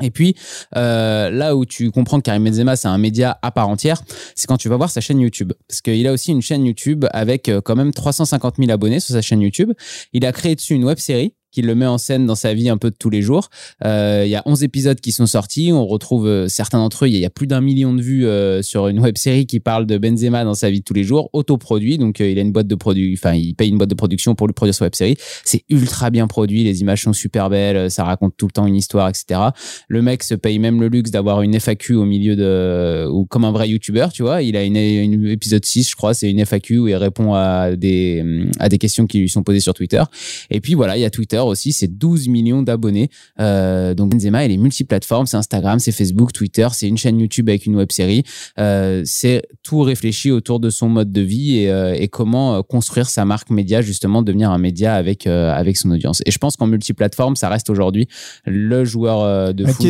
Et 0.00 0.10
puis 0.10 0.34
euh, 0.76 1.30
là 1.30 1.56
où 1.56 1.64
tu 1.64 1.90
comprends 1.90 2.18
que 2.18 2.22
Karim 2.22 2.44
Benzema 2.44 2.76
c'est 2.76 2.88
un 2.88 2.98
média 2.98 3.38
à 3.42 3.50
part 3.50 3.68
entière, 3.68 4.02
c'est 4.34 4.46
quand 4.46 4.56
tu 4.56 4.68
vas 4.68 4.76
voir 4.76 4.90
sa 4.90 5.00
chaîne 5.00 5.20
YouTube, 5.20 5.52
parce 5.68 5.80
qu'il 5.80 6.06
a 6.06 6.12
aussi 6.12 6.30
une 6.30 6.42
chaîne 6.42 6.64
YouTube 6.64 7.04
avec 7.12 7.48
euh, 7.48 7.60
quand 7.60 7.76
même 7.76 7.92
350 7.92 8.56
000 8.58 8.70
abonnés 8.70 9.00
sur 9.00 9.14
sa 9.14 9.22
chaîne 9.22 9.40
YouTube. 9.40 9.72
Il 10.12 10.24
a 10.26 10.32
créé 10.32 10.54
dessus 10.54 10.74
une 10.74 10.84
web 10.84 10.98
série 10.98 11.34
qui 11.52 11.62
le 11.62 11.74
met 11.74 11.86
en 11.86 11.98
scène 11.98 12.26
dans 12.26 12.34
sa 12.34 12.54
vie 12.54 12.68
un 12.68 12.78
peu 12.78 12.90
de 12.90 12.96
tous 12.98 13.10
les 13.10 13.22
jours. 13.22 13.50
Euh, 13.84 14.22
il 14.24 14.30
y 14.30 14.34
a 14.34 14.42
11 14.46 14.64
épisodes 14.64 14.98
qui 14.98 15.12
sont 15.12 15.26
sortis. 15.26 15.70
On 15.72 15.86
retrouve 15.86 16.26
euh, 16.26 16.48
certains 16.48 16.78
d'entre 16.78 17.04
eux. 17.04 17.08
Il 17.08 17.16
y, 17.16 17.24
a 17.24 17.30
plus 17.30 17.46
d'un 17.46 17.60
million 17.60 17.92
de 17.92 18.00
vues 18.00 18.26
euh, 18.26 18.62
sur 18.62 18.88
une 18.88 18.98
web 18.98 19.18
série 19.18 19.46
qui 19.46 19.60
parle 19.60 19.86
de 19.86 19.98
Benzema 19.98 20.44
dans 20.44 20.54
sa 20.54 20.70
vie 20.70 20.80
de 20.80 20.84
tous 20.84 20.94
les 20.94 21.04
jours, 21.04 21.28
autoproduit. 21.32 21.98
Donc 21.98 22.20
il 22.20 22.38
a 22.38 22.42
une 22.42 22.52
boîte 22.52 22.66
de 22.66 22.74
produits, 22.74 23.14
enfin 23.16 23.34
il 23.34 23.54
paye 23.54 23.68
une 23.68 23.76
boîte 23.76 23.90
de 23.90 23.94
production 23.94 24.34
pour 24.34 24.46
lui 24.46 24.54
produire 24.54 24.74
sa 24.74 24.86
web 24.86 24.94
série. 24.94 25.16
C'est 25.44 25.62
ultra 25.68 26.10
bien 26.10 26.26
produit. 26.26 26.64
Les 26.64 26.80
images 26.80 27.02
sont 27.02 27.12
super 27.12 27.50
belles. 27.50 27.90
Ça 27.90 28.04
raconte 28.04 28.34
tout 28.36 28.46
le 28.46 28.52
temps 28.52 28.66
une 28.66 28.76
histoire, 28.76 29.08
etc. 29.08 29.40
Le 29.88 30.02
mec 30.02 30.22
se 30.22 30.34
paye 30.34 30.58
même 30.58 30.80
le 30.80 30.88
luxe 30.88 31.10
d'avoir 31.10 31.42
une 31.42 31.54
FAQ 31.54 31.94
au 31.96 32.04
milieu 32.06 32.34
de 32.34 33.06
ou 33.10 33.26
comme 33.26 33.44
un 33.44 33.52
vrai 33.52 33.68
YouTuber, 33.68 34.08
tu 34.14 34.22
vois. 34.22 34.42
Il 34.42 34.56
a 34.56 34.64
une, 34.64 34.76
une 34.76 35.26
épisode 35.26 35.64
6, 35.64 35.90
je 35.90 35.96
crois, 35.96 36.14
c'est 36.14 36.30
une 36.30 36.44
FAQ 36.44 36.78
où 36.78 36.88
il 36.88 36.94
répond 36.94 37.34
à 37.34 37.76
des 37.76 38.48
à 38.58 38.68
des 38.68 38.78
questions 38.78 39.06
qui 39.06 39.18
lui 39.18 39.28
sont 39.28 39.42
posées 39.42 39.60
sur 39.60 39.74
Twitter. 39.74 40.02
Et 40.50 40.60
puis 40.60 40.74
voilà, 40.74 40.96
il 40.96 41.00
y 41.00 41.04
a 41.04 41.10
Twitter 41.10 41.41
aussi, 41.46 41.72
c'est 41.72 41.88
12 41.88 42.28
millions 42.28 42.62
d'abonnés. 42.62 43.10
Euh, 43.40 43.94
donc 43.94 44.12
Benzema, 44.12 44.44
il 44.44 44.52
est 44.52 44.56
multiplateforme, 44.56 45.26
c'est 45.26 45.36
Instagram, 45.36 45.78
c'est 45.78 45.92
Facebook, 45.92 46.32
Twitter, 46.32 46.68
c'est 46.72 46.88
une 46.88 46.98
chaîne 46.98 47.18
YouTube 47.18 47.48
avec 47.48 47.66
une 47.66 47.76
web 47.76 47.90
série. 47.92 48.24
Euh, 48.58 49.02
c'est 49.04 49.42
tout 49.62 49.80
réfléchi 49.80 50.30
autour 50.30 50.60
de 50.60 50.70
son 50.70 50.88
mode 50.88 51.12
de 51.12 51.20
vie 51.20 51.58
et, 51.58 51.70
euh, 51.70 51.94
et 51.94 52.08
comment 52.08 52.62
construire 52.62 53.08
sa 53.08 53.24
marque 53.24 53.50
média, 53.50 53.82
justement, 53.82 54.22
devenir 54.22 54.50
un 54.50 54.58
média 54.58 54.94
avec, 54.94 55.26
avec 55.26 55.76
son 55.76 55.90
audience. 55.90 56.22
Et 56.26 56.30
je 56.30 56.38
pense 56.38 56.56
qu'en 56.56 56.66
multiplateforme, 56.66 57.36
ça 57.36 57.48
reste 57.48 57.70
aujourd'hui 57.70 58.08
le 58.46 58.84
joueur 58.84 59.54
de 59.54 59.64
foot 59.66 59.86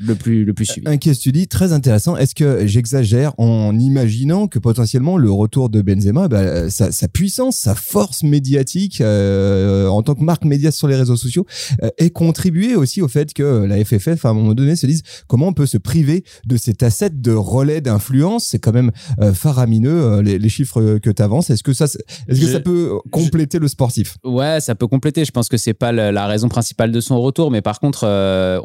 le 0.00 0.14
plus, 0.14 0.44
le 0.44 0.54
plus 0.54 0.66
suivi. 0.66 0.86
Un 0.88 0.96
case 0.96 1.16
study 1.16 1.46
très 1.48 1.72
intéressant. 1.72 2.16
Est-ce 2.16 2.34
que 2.34 2.66
j'exagère 2.66 3.32
en 3.38 3.78
imaginant 3.78 4.46
que 4.48 4.58
potentiellement 4.58 5.16
le 5.16 5.30
retour 5.30 5.68
de 5.68 5.82
Benzema, 5.82 6.28
bah, 6.28 6.70
sa, 6.70 6.92
sa, 6.92 7.08
puissance, 7.08 7.56
sa 7.56 7.74
force 7.74 8.22
médiatique 8.22 9.00
en 9.00 10.02
tant 10.02 10.14
que 10.14 10.22
marque 10.22 10.44
média 10.44 10.70
sur 10.70 10.88
les 10.88 10.95
réseaux 10.96 11.16
sociaux 11.16 11.46
euh, 11.82 11.90
et 11.98 12.10
contribuer 12.10 12.76
aussi 12.76 13.02
au 13.02 13.08
fait 13.08 13.32
que 13.32 13.64
la 13.64 13.84
FFF 13.84 14.24
à 14.24 14.30
un 14.30 14.34
moment 14.34 14.54
donné 14.54 14.76
se 14.76 14.86
dise 14.86 15.02
comment 15.26 15.48
on 15.48 15.52
peut 15.52 15.66
se 15.66 15.78
priver 15.78 16.24
de 16.46 16.56
cet 16.56 16.82
asset 16.82 17.10
de 17.10 17.32
relais 17.32 17.80
d'influence. 17.80 18.46
C'est 18.46 18.58
quand 18.58 18.72
même 18.72 18.92
euh, 19.20 19.32
faramineux 19.32 19.90
euh, 19.90 20.22
les, 20.22 20.48
chiffres 20.48 20.98
que 20.98 21.10
tu 21.10 21.22
avances. 21.22 21.50
Est-ce 21.50 21.62
que 21.62 21.72
ça, 21.72 21.84
est-ce 21.84 22.40
que 22.40 22.46
ça 22.46 22.60
peut 22.60 22.98
compléter 23.10 23.58
le 23.58 23.68
sportif? 23.68 24.16
Ouais, 24.24 24.60
ça 24.60 24.74
peut 24.74 24.86
compléter. 24.86 25.24
Je 25.24 25.32
pense 25.32 25.48
que 25.48 25.56
c'est 25.56 25.74
pas 25.74 25.92
la, 25.92 26.26
raison 26.26 26.48
principale 26.48 26.92
de 26.92 27.00
son 27.00 27.20
retour, 27.20 27.50
mais 27.50 27.62
par 27.62 27.80
contre, 27.80 28.04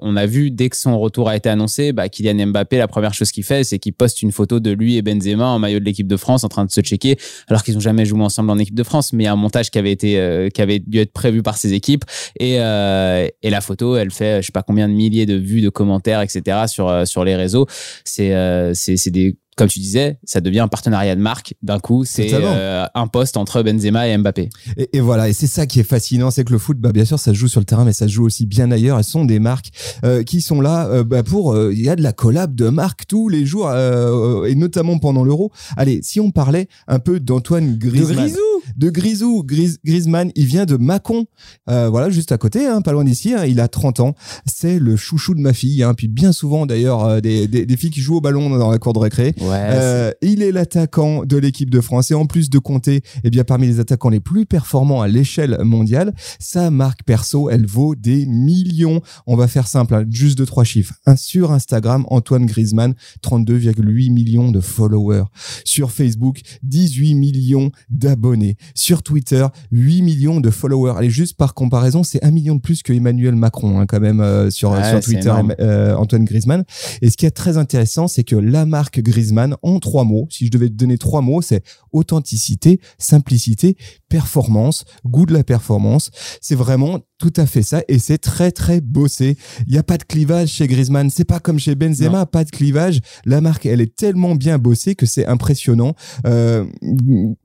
on 0.01 0.15
a 0.15 0.25
vu 0.25 0.51
dès 0.51 0.69
que 0.69 0.77
son 0.77 0.99
retour 0.99 1.29
a 1.29 1.35
été 1.35 1.49
annoncé, 1.49 1.91
bah, 1.91 2.09
Kylian 2.09 2.47
Mbappé, 2.47 2.77
la 2.77 2.87
première 2.87 3.13
chose 3.13 3.31
qu'il 3.31 3.43
fait, 3.43 3.63
c'est 3.63 3.79
qu'il 3.79 3.93
poste 3.93 4.21
une 4.21 4.31
photo 4.31 4.59
de 4.59 4.71
lui 4.71 4.97
et 4.97 5.01
Benzema 5.01 5.47
en 5.47 5.59
maillot 5.59 5.79
de 5.79 5.85
l'équipe 5.85 6.07
de 6.07 6.17
France 6.17 6.43
en 6.43 6.49
train 6.49 6.65
de 6.65 6.71
se 6.71 6.81
checker, 6.81 7.17
alors 7.47 7.63
qu'ils 7.63 7.77
ont 7.77 7.81
jamais 7.81 8.05
joué 8.05 8.21
ensemble 8.21 8.49
en 8.51 8.57
équipe 8.57 8.75
de 8.75 8.83
France. 8.83 9.13
Mais 9.13 9.23
il 9.23 9.25
y 9.25 9.29
a 9.29 9.33
un 9.33 9.35
montage 9.35 9.69
qui 9.69 9.79
avait 9.79 9.91
été, 9.91 10.49
qui 10.53 10.61
avait 10.61 10.79
dû 10.79 10.99
être 10.99 11.13
prévu 11.13 11.43
par 11.43 11.57
ses 11.57 11.73
équipes 11.73 12.05
et, 12.39 12.59
euh, 12.59 13.27
et 13.41 13.49
la 13.49 13.61
photo, 13.61 13.95
elle 13.95 14.11
fait 14.11 14.41
je 14.41 14.47
sais 14.47 14.51
pas 14.51 14.63
combien 14.63 14.87
de 14.87 14.93
milliers 14.93 15.25
de 15.25 15.35
vues, 15.35 15.61
de 15.61 15.69
commentaires, 15.69 16.21
etc. 16.21 16.65
sur 16.67 16.89
euh, 16.89 17.05
sur 17.05 17.23
les 17.23 17.35
réseaux. 17.35 17.67
C'est 18.05 18.33
euh, 18.33 18.73
c'est 18.73 18.97
c'est 18.97 19.11
des 19.11 19.37
comme 19.57 19.67
tu 19.67 19.79
disais, 19.79 20.17
ça 20.23 20.41
devient 20.41 20.61
un 20.61 20.67
partenariat 20.67 21.15
de 21.15 21.21
marque. 21.21 21.53
D'un 21.61 21.79
coup, 21.79 22.05
c'est 22.05 22.29
euh, 22.33 22.85
un 22.95 23.07
poste 23.07 23.37
entre 23.37 23.61
Benzema 23.61 24.07
et 24.07 24.17
Mbappé. 24.17 24.49
Et, 24.93 24.99
voilà, 25.01 25.29
et 25.29 25.33
c'est 25.33 25.47
ça 25.47 25.65
qui 25.65 25.79
est 25.79 25.83
fascinant, 25.83 26.31
c'est 26.31 26.43
que 26.43 26.53
le 26.53 26.57
foot, 26.57 26.79
bah, 26.79 26.91
bien 26.91 27.05
sûr, 27.05 27.19
ça 27.19 27.31
se 27.31 27.37
joue 27.37 27.47
sur 27.47 27.59
le 27.59 27.65
terrain, 27.65 27.85
mais 27.85 27.93
ça 27.93 28.07
se 28.07 28.13
joue 28.13 28.25
aussi 28.25 28.45
bien 28.45 28.71
ailleurs. 28.71 28.97
Elles 28.97 29.03
sont 29.03 29.25
des 29.25 29.39
marques 29.39 29.69
euh, 30.03 30.23
qui 30.23 30.41
sont 30.41 30.61
là 30.61 30.87
euh, 30.87 31.03
bah, 31.03 31.21
pour. 31.21 31.55
Il 31.69 31.81
y 31.81 31.89
a 31.89 31.95
de 31.95 32.01
la 32.01 32.13
collab 32.13 32.55
de 32.55 32.69
marques 32.69 33.05
tous 33.07 33.29
les 33.29 33.45
jours, 33.45 33.71
et 33.71 34.55
notamment 34.55 34.97
pendant 34.97 35.23
l'Euro. 35.23 35.51
Allez, 35.77 35.99
si 36.01 36.19
on 36.19 36.31
parlait 36.31 36.67
un 36.87 36.99
peu 36.99 37.19
d'Antoine 37.19 37.77
Griezmann. 37.77 38.15
De 38.15 38.21
Grisou. 38.21 38.50
De 38.77 38.89
Grisou. 38.89 39.43
Griezmann, 39.43 40.31
il 40.35 40.45
vient 40.45 40.65
de 40.65 40.77
Mâcon. 40.77 41.25
voilà, 41.67 42.09
juste 42.09 42.31
à 42.31 42.37
côté, 42.37 42.65
hein, 42.65 42.81
pas 42.81 42.91
loin 42.91 43.03
d'ici. 43.03 43.33
Hein, 43.33 43.45
il 43.45 43.59
a 43.59 43.67
30 43.67 43.99
ans. 43.99 44.15
C'est 44.45 44.79
le 44.79 44.95
chouchou 44.95 45.35
de 45.35 45.41
ma 45.41 45.53
fille. 45.53 45.83
Hein, 45.83 45.93
puis 45.93 46.07
bien 46.07 46.31
souvent, 46.31 46.65
d'ailleurs, 46.65 47.21
des, 47.21 47.47
des, 47.47 47.65
des, 47.65 47.77
filles 47.77 47.91
qui 47.91 48.01
jouent 48.01 48.17
au 48.17 48.21
ballon 48.21 48.49
dans 48.49 48.71
la 48.71 48.77
cour 48.77 48.93
de 48.93 48.99
récré. 48.99 49.33
Euh, 49.41 50.11
il 50.21 50.41
est 50.41 50.51
l'attaquant 50.51 51.25
de 51.25 51.37
l'équipe 51.37 51.69
de 51.69 51.81
France 51.81 52.11
et 52.11 52.13
en 52.13 52.25
plus 52.25 52.49
de 52.49 52.59
compter 52.59 53.01
eh 53.23 53.29
bien 53.29 53.43
parmi 53.43 53.67
les 53.67 53.79
attaquants 53.79 54.09
les 54.09 54.19
plus 54.19 54.45
performants 54.45 55.01
à 55.01 55.07
l'échelle 55.07 55.57
mondiale, 55.63 56.13
sa 56.39 56.71
marque 56.71 57.03
perso, 57.03 57.49
elle 57.49 57.65
vaut 57.65 57.95
des 57.95 58.25
millions. 58.25 59.01
On 59.27 59.35
va 59.35 59.47
faire 59.47 59.67
simple, 59.67 59.95
hein, 59.95 60.05
juste 60.09 60.37
de 60.37 60.45
trois 60.45 60.63
chiffres. 60.63 60.93
Un 61.05 61.15
sur 61.15 61.51
Instagram, 61.51 62.05
Antoine 62.09 62.45
Griezmann, 62.45 62.93
32,8 63.23 64.11
millions 64.11 64.51
de 64.51 64.59
followers. 64.59 65.25
Sur 65.65 65.91
Facebook, 65.91 66.41
18 66.63 67.15
millions 67.15 67.71
d'abonnés. 67.89 68.57
Sur 68.75 69.03
Twitter, 69.03 69.45
8 69.71 70.01
millions 70.01 70.39
de 70.39 70.49
followers. 70.49 70.93
Allez, 70.97 71.09
juste 71.09 71.37
par 71.37 71.53
comparaison, 71.53 72.03
c'est 72.03 72.23
un 72.23 72.31
million 72.31 72.55
de 72.55 72.61
plus 72.61 72.83
que 72.83 72.93
Emmanuel 72.93 73.35
Macron, 73.35 73.79
hein, 73.79 73.85
quand 73.85 73.99
même, 73.99 74.21
euh, 74.21 74.49
sur, 74.49 74.71
Ouais, 74.71 74.89
sur 74.89 75.01
Twitter, 75.01 75.33
euh, 75.59 75.95
Antoine 75.95 76.25
Griezmann. 76.25 76.63
Et 77.01 77.09
ce 77.09 77.17
qui 77.17 77.25
est 77.25 77.31
très 77.31 77.57
intéressant, 77.57 78.07
c'est 78.07 78.23
que 78.23 78.35
la 78.35 78.65
marque 78.65 79.01
Griezmann, 79.01 79.55
en 79.61 79.79
trois 79.79 80.03
mots, 80.03 80.27
si 80.29 80.45
je 80.45 80.51
devais 80.51 80.69
te 80.69 80.73
donner 80.73 80.97
trois 80.97 81.21
mots, 81.21 81.41
c'est 81.41 81.63
authenticité, 81.91 82.79
simplicité, 82.97 83.75
performance, 84.09 84.85
goût 85.05 85.25
de 85.25 85.33
la 85.33 85.43
performance. 85.43 86.11
C'est 86.41 86.55
vraiment 86.55 86.99
tout 87.21 87.33
à 87.37 87.45
fait 87.45 87.61
ça 87.61 87.83
et 87.87 87.99
c'est 87.99 88.17
très 88.17 88.51
très 88.51 88.81
bossé. 88.81 89.37
Il 89.67 89.73
n'y 89.73 89.77
a 89.77 89.83
pas 89.83 89.97
de 89.97 90.03
clivage 90.03 90.49
chez 90.49 90.67
Griezmann, 90.67 91.09
c'est 91.09 91.23
pas 91.23 91.39
comme 91.39 91.59
chez 91.59 91.75
Benzema, 91.75 92.25
pas 92.25 92.43
de 92.43 92.49
clivage. 92.49 92.99
La 93.25 93.41
marque, 93.41 93.65
elle 93.67 93.79
est 93.79 93.95
tellement 93.95 94.35
bien 94.35 94.57
bossée 94.57 94.95
que 94.95 95.05
c'est 95.05 95.27
impressionnant. 95.27 95.93
Euh, 96.25 96.65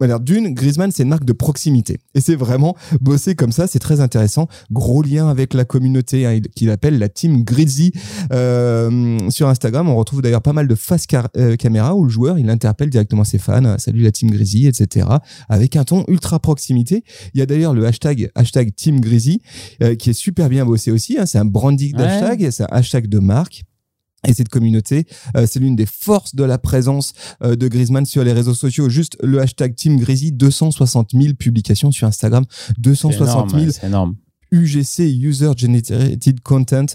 alors 0.01 0.21
d'une, 0.21 0.55
Griezmann, 0.55 0.91
c'est 0.93 1.05
marque 1.07 1.25
de 1.25 1.33
proximité 1.33 1.99
et 2.15 2.21
c'est 2.21 2.35
vraiment 2.37 2.77
bossé 3.01 3.35
comme 3.35 3.53
ça, 3.53 3.67
c'est 3.67 3.79
très 3.79 4.01
intéressant. 4.01 4.49
Gros 4.71 5.03
lien 5.03 5.29
avec 5.29 5.55
la 5.55 5.65
communauté 5.65 6.27
hein, 6.27 6.33
il- 6.33 6.49
qu'il 6.49 6.71
appelle 6.71 6.99
la 6.99 7.09
team 7.09 7.45
Grizzly. 7.45 7.93
Euh, 8.33 9.19
sur 9.31 9.49
Instagram, 9.49 9.89
on 9.89 9.97
retrouve 9.97 10.23
d'ailleurs 10.23 10.43
pas 10.43 10.53
mal 10.53 10.69
de 10.69 10.75
face 10.75 11.07
euh, 11.37 11.57
caméra 11.57 11.95
où 11.95 12.05
le 12.05 12.11
joueur 12.11 12.39
il 12.39 12.51
interpelle 12.51 12.91
directement 12.91 13.25
ses 13.25 13.39
fans, 13.39 13.77
salut 13.79 14.03
la 14.03 14.13
team 14.13 14.31
Grizzly, 14.31 14.67
etc. 14.67 15.07
Avec 15.49 15.77
un 15.77 15.85
ton 15.85 16.05
ultra 16.09 16.39
proximité. 16.39 17.05
Il 17.35 17.39
y 17.39 17.43
a 17.43 17.47
d'ailleurs 17.47 17.75
le 17.75 17.87
hashtag 17.87 18.31
hashtag 18.35 18.75
team 18.75 19.01
Grizzly 19.01 19.41
euh, 19.83 19.95
qui 19.95 20.11
est 20.11 20.15
super 20.15 20.49
bien 20.49 20.65
bossé 20.67 20.91
aussi. 20.91 21.19
hein. 21.19 21.27
C'est 21.27 21.39
un 21.39 21.45
branding 21.45 21.95
Ouais. 21.97 21.99
d'hashtag, 22.03 22.51
c'est 22.51 22.65
un 22.65 22.69
hashtag 22.71 23.07
de 23.09 23.19
marque. 23.19 23.65
Et 24.27 24.35
cette 24.35 24.49
communauté, 24.49 25.07
euh, 25.37 25.47
c'est 25.49 25.61
l'une 25.61 25.77
des 25.77 25.87
forces 25.87 26.35
de 26.35 26.45
la 26.45 26.59
présence 26.59 27.13
euh, 27.43 27.57
de 27.57 27.69
Griezmann 27.69 28.05
sur 28.07 28.25
les 28.25 28.33
réseaux 28.33 28.55
sociaux. 28.55 28.89
Juste 28.89 29.17
le 29.23 29.41
hashtag 29.41 29.75
Team 29.75 29.99
Grizzly, 29.99 30.33
260 30.33 31.11
000 31.13 31.35
publications 31.35 31.91
sur 31.91 32.07
Instagram, 32.07 32.45
C'est 32.51 32.79
260 32.81 33.51
000 33.51 33.61
énorme, 33.61 33.73
C'est 33.73 33.87
énorme. 33.87 34.15
UGC 34.53 35.01
User 35.21 35.51
Generated 35.57 36.41
Content, 36.41 36.87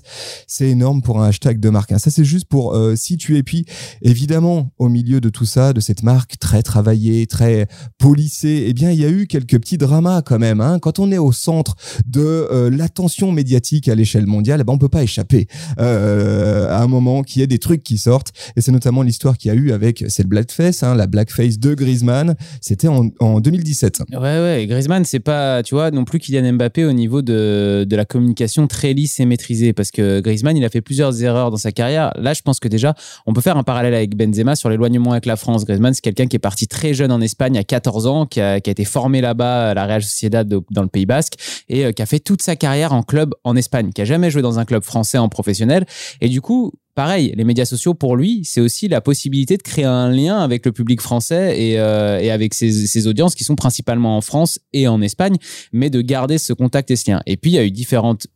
c'est 0.47 0.69
énorme 0.69 1.01
pour 1.01 1.21
un 1.21 1.27
hashtag 1.29 1.59
de 1.59 1.69
marque. 1.69 1.91
hein. 1.91 1.97
Ça, 1.99 2.09
c'est 2.11 2.23
juste 2.25 2.45
pour 2.45 2.75
euh, 2.75 2.95
situer. 2.95 3.43
Puis, 3.43 3.65
évidemment, 4.01 4.71
au 4.77 4.89
milieu 4.89 5.21
de 5.21 5.29
tout 5.29 5.45
ça, 5.45 5.73
de 5.73 5.79
cette 5.79 6.03
marque 6.03 6.37
très 6.39 6.63
travaillée, 6.63 7.27
très 7.27 7.67
polissée, 7.97 8.65
eh 8.67 8.73
bien, 8.73 8.91
il 8.91 8.99
y 8.99 9.05
a 9.05 9.09
eu 9.09 9.27
quelques 9.27 9.59
petits 9.59 9.77
dramas 9.77 10.21
quand 10.21 10.39
même. 10.39 10.61
Hein. 10.61 10.79
Quand 10.79 10.99
on 10.99 11.11
est 11.11 11.17
au 11.17 11.31
centre 11.31 11.75
de 12.05 12.21
euh, 12.21 12.69
l'attention 12.69 13.31
médiatique 13.31 13.87
à 13.87 13.95
l'échelle 13.95 14.25
mondiale, 14.27 14.59
eh 14.61 14.63
ben, 14.63 14.73
on 14.73 14.77
peut 14.77 14.89
pas 14.89 15.03
échapper 15.03 15.47
euh, 15.79 16.69
à 16.69 16.81
un 16.81 16.87
moment 16.87 17.23
qu'il 17.23 17.41
y 17.41 17.43
ait 17.43 17.47
des 17.47 17.59
trucs 17.59 17.83
qui 17.83 17.97
sortent. 17.97 18.31
Et 18.55 18.61
c'est 18.61 18.71
notamment 18.71 19.01
l'histoire 19.01 19.37
qu'il 19.37 19.49
y 19.49 19.55
a 19.55 19.57
eu 19.57 19.71
avec 19.71 20.05
cette 20.07 20.27
blackface, 20.27 20.83
hein, 20.83 20.95
la 20.95 21.07
blackface 21.07 21.59
de 21.59 21.73
Griezmann. 21.73 22.35
C'était 22.61 22.87
en, 22.87 23.09
en 23.19 23.39
2017. 23.39 24.03
Ouais, 24.11 24.17
ouais. 24.19 24.65
Griezmann, 24.69 25.05
c'est 25.05 25.19
pas, 25.19 25.63
tu 25.63 25.75
vois, 25.75 25.91
non 25.91 26.05
plus 26.05 26.19
Kylian 26.19 26.53
Mbappé 26.53 26.85
au 26.85 26.93
niveau 26.93 27.21
de, 27.21 27.40
de 27.85 27.95
la 27.95 28.05
communication 28.05 28.67
très 28.67 28.93
lisse 28.93 29.19
et 29.19 29.25
maîtrisée. 29.25 29.73
Parce 29.73 29.91
que 29.91 30.19
Griezmann, 30.19 30.55
il 30.57 30.65
a 30.65 30.69
fait 30.69 30.81
plusieurs 30.81 31.23
erreurs 31.23 31.51
dans 31.51 31.57
sa 31.57 31.71
carrière. 31.71 32.11
Là, 32.17 32.33
je 32.33 32.41
pense 32.41 32.59
que 32.59 32.67
déjà, 32.67 32.95
on 33.25 33.33
peut 33.33 33.41
faire 33.41 33.57
un 33.57 33.63
parallèle 33.63 33.93
avec 33.93 34.15
Benzema 34.15 34.55
sur 34.55 34.69
l'éloignement 34.69 35.11
avec 35.11 35.25
la 35.25 35.35
France. 35.35 35.65
Griezmann, 35.65 35.93
c'est 35.93 36.01
quelqu'un 36.01 36.27
qui 36.27 36.35
est 36.35 36.39
parti 36.39 36.67
très 36.67 36.93
jeune 36.93 37.11
en 37.11 37.21
Espagne 37.21 37.57
à 37.57 37.63
14 37.63 38.07
ans, 38.07 38.25
qui 38.25 38.41
a, 38.41 38.57
été 38.57 38.85
formé 38.85 39.21
là-bas 39.21 39.71
à 39.71 39.73
la 39.73 39.85
Real 39.85 40.01
Sociedad 40.01 40.47
dans 40.47 40.81
le 40.81 40.87
Pays 40.87 41.05
Basque 41.05 41.33
et 41.67 41.85
euh, 41.85 41.91
qui 41.91 42.01
a 42.01 42.05
fait 42.05 42.19
toute 42.19 42.41
sa 42.41 42.55
carrière 42.55 42.93
en 42.93 43.03
club 43.03 43.33
en 43.43 43.55
Espagne, 43.55 43.91
qui 43.91 44.01
a 44.01 44.05
jamais 44.05 44.31
joué 44.31 44.41
dans 44.41 44.59
un 44.59 44.65
club 44.65 44.83
français 44.83 45.17
en 45.17 45.29
professionnel. 45.29 45.85
Et 46.21 46.29
du 46.29 46.41
coup, 46.41 46.71
pareil, 46.95 47.33
les 47.35 47.43
médias 47.43 47.65
sociaux 47.65 47.93
pour 47.93 48.15
lui, 48.15 48.41
c'est 48.43 48.61
aussi 48.61 48.87
la 48.87 49.01
possibilité 49.01 49.57
de 49.57 49.61
créer 49.61 49.85
un 49.85 50.09
lien 50.09 50.39
avec 50.39 50.65
le 50.65 50.71
public 50.71 51.01
français 51.01 51.59
et, 51.59 51.79
euh, 51.79 52.19
et 52.19 52.31
avec 52.31 52.53
ses, 52.53 52.71
ses 52.71 53.07
audiences 53.07 53.35
qui 53.35 53.43
sont 53.43 53.55
principalement 53.55 54.17
en 54.17 54.21
France 54.21 54.59
et 54.73 54.87
en 54.87 55.01
Espagne, 55.01 55.35
mais 55.71 55.89
de 55.89 56.01
garder 56.01 56.37
ce 56.37 56.53
contact 56.53 56.91
et 56.91 56.95
ce 56.95 57.11
lien. 57.11 57.21
Et 57.25 57.37
puis 57.37 57.51
il 57.51 57.53
y 57.55 57.59
a 57.59 57.63
eu 57.63 57.71
différentes 57.71 58.27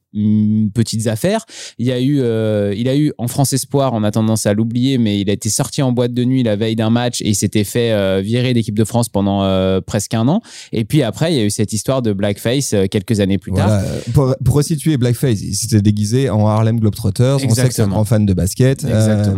petites 0.73 1.07
affaires. 1.07 1.45
Il 1.77 1.85
y 1.85 1.91
a 1.91 1.99
eu, 1.99 2.19
euh, 2.21 2.73
il 2.75 2.87
a 2.87 2.95
eu 2.95 3.11
en 3.17 3.27
France 3.27 3.53
Espoir, 3.53 3.91
on 3.93 4.03
a 4.03 4.11
tendance 4.11 4.45
à 4.45 4.53
l'oublier, 4.53 4.97
mais 4.97 5.19
il 5.19 5.29
a 5.29 5.33
été 5.33 5.49
sorti 5.49 5.81
en 5.81 5.91
boîte 5.91 6.13
de 6.13 6.23
nuit 6.23 6.43
la 6.43 6.55
veille 6.55 6.75
d'un 6.75 6.89
match 6.89 7.21
et 7.21 7.29
il 7.29 7.35
s'était 7.35 7.63
fait 7.63 7.91
euh, 7.91 8.21
virer 8.23 8.53
d'équipe 8.53 8.77
de 8.77 8.83
France 8.83 9.09
pendant 9.09 9.43
euh, 9.43 9.81
presque 9.81 10.13
un 10.13 10.27
an. 10.27 10.41
Et 10.71 10.85
puis 10.85 11.03
après, 11.03 11.33
il 11.33 11.37
y 11.37 11.41
a 11.41 11.45
eu 11.45 11.49
cette 11.49 11.73
histoire 11.73 12.01
de 12.01 12.13
blackface 12.13 12.73
euh, 12.73 12.85
quelques 12.89 13.19
années 13.19 13.37
plus 13.37 13.51
tard. 13.51 13.81
Pour, 14.13 14.35
pour 14.43 14.55
resituer 14.55 14.97
Blackface, 14.97 15.41
il 15.41 15.55
s'était 15.55 15.81
déguisé 15.81 16.29
en 16.29 16.47
Harlem 16.47 16.79
Globetrotters. 16.79 17.37
On 17.45 17.49
sait 17.53 17.67
que 17.67 17.73
c'est 17.73 17.81
un 17.81 17.87
grand 17.87 18.05
fan 18.05 18.25
de 18.25 18.33
basket. 18.33 18.85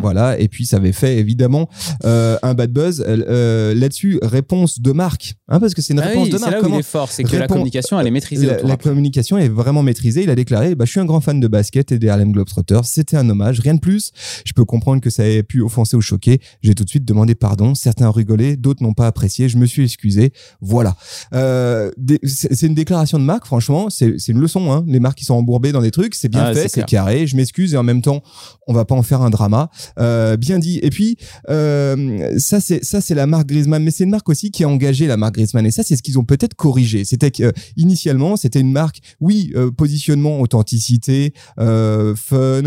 Voilà. 0.02 0.40
Et 0.40 0.48
puis, 0.48 0.66
ça 0.66 0.78
avait 0.78 0.92
fait 0.92 1.18
évidemment 1.18 1.70
un 2.04 2.54
bad 2.54 2.72
buzz. 2.72 3.04
Là-dessus, 3.08 4.20
réponse 4.22 4.80
de 4.80 4.92
marque. 4.92 5.36
Hein, 5.48 5.60
parce 5.60 5.74
que 5.74 5.82
c'est 5.82 5.94
une 5.94 6.00
Ah 6.00 6.08
réponse 6.08 6.26
oui, 6.26 6.32
de 6.32 6.38
c'est 6.38 6.42
marque. 6.42 6.54
là 6.54 6.60
où 6.60 6.64
Comment- 6.64 6.76
il 6.76 6.80
est 6.80 6.84
fort, 6.84 7.12
c'est 7.12 7.24
que 7.24 7.36
la 7.36 7.48
communication, 7.48 8.00
elle 8.00 8.08
est 8.08 8.12
maîtrisée 8.12 8.48
la, 8.64 8.78
communication 8.78 9.38
est 9.38 9.50
vraiment 9.50 9.84
maîtrisée. 9.84 10.24
Il 10.24 10.30
a 10.30 10.36
déclaré 10.36 10.67
bah, 10.76 10.86
Je 10.86 10.92
suis 10.92 11.00
un 11.00 11.06
grand 11.06 11.22
fan 11.22 11.40
de 11.40 11.48
basket 11.48 11.92
et 11.92 12.00
des 12.00 12.10
Harlem 12.10 12.32
Globetrotters. 12.32 12.86
C'était 12.86 13.18
un 13.18 13.30
hommage, 13.30 13.60
rien 13.60 13.76
de 13.76 13.80
plus. 13.80 14.12
Je 14.46 14.54
peux 14.54 14.66
comprendre 14.66 15.02
que 15.02 15.10
ça 15.10 15.28
ait 15.28 15.44
pu 15.44 15.62
offenser 15.62 15.96
ou 15.96 16.02
choquer. 16.02 16.40
J'ai 16.62 16.76
tout 16.76 16.84
de 16.84 16.90
suite 16.90 17.06
demandé 17.06 17.36
pardon. 17.36 17.76
Certains 17.76 18.10
ont 18.10 18.12
rigolé, 18.12 18.58
d'autres 18.58 18.84
n'ont 18.84 18.94
pas 18.94 19.08
apprécié. 19.08 19.50
Je 19.50 19.58
me 19.58 19.66
suis 19.66 19.84
excusé. 19.84 20.32
Voilà. 20.62 20.96
Euh, 21.34 21.92
c'est 22.26 22.66
une 22.66 22.76
déclaration 22.76 23.20
de 23.20 23.24
marque, 23.24 23.46
franchement. 23.46 23.90
C'est 23.90 24.28
une 24.28 24.40
leçon. 24.40 24.72
Hein. 24.72 24.84
Les 24.88 25.00
marques 25.00 25.18
qui 25.18 25.26
sont 25.26 25.36
embourbées 25.36 25.72
dans 25.72 25.82
des 25.82 25.92
trucs, 25.92 26.16
c'est 26.16 26.30
bien 26.30 26.44
Ah, 26.44 26.54
fait, 26.54 26.68
c'est 26.68 26.86
carré. 26.86 27.28
Je 27.28 27.36
m'excuse 27.36 27.74
et 27.74 27.78
en 27.78 27.84
même 27.84 28.02
temps, 28.02 28.22
on 28.68 28.74
va 28.74 28.86
pas 28.86 28.96
en 28.96 29.04
faire 29.04 29.22
un 29.22 29.30
drama. 29.30 29.70
Euh, 30.00 30.38
bien 30.38 30.60
dit. 30.60 30.80
Et 30.82 30.90
puis, 30.90 31.18
euh, 31.50 32.38
ça, 32.38 32.60
c'est 32.60 33.16
la 33.16 33.28
marque 33.28 33.48
Griezmann, 33.48 33.84
mais 33.84 33.92
c'est 33.92 34.04
une 34.04 34.10
marque 34.10 34.30
aussi 34.30 34.52
qui 34.52 34.64
a 34.64 34.70
engagé 34.70 35.08
la 35.08 35.18
marque 35.18 35.36
Griezmann. 35.36 35.66
Et 35.66 35.72
ça, 35.72 35.84
c'est 35.84 35.96
ce 35.96 36.04
qu'ils 36.04 36.20
ont 36.20 36.26
peut-être 36.26 36.56
corrigé. 36.56 37.06
C'était 37.06 37.32
que 37.32 37.44
euh, 37.44 37.52
initialement, 37.76 38.36
c'était 38.38 38.60
une 38.60 38.72
marque, 38.72 39.00
oui, 39.20 39.54
positionnement, 39.78 40.40
authenticité, 40.48 41.34
euh, 41.60 42.16
fun 42.16 42.63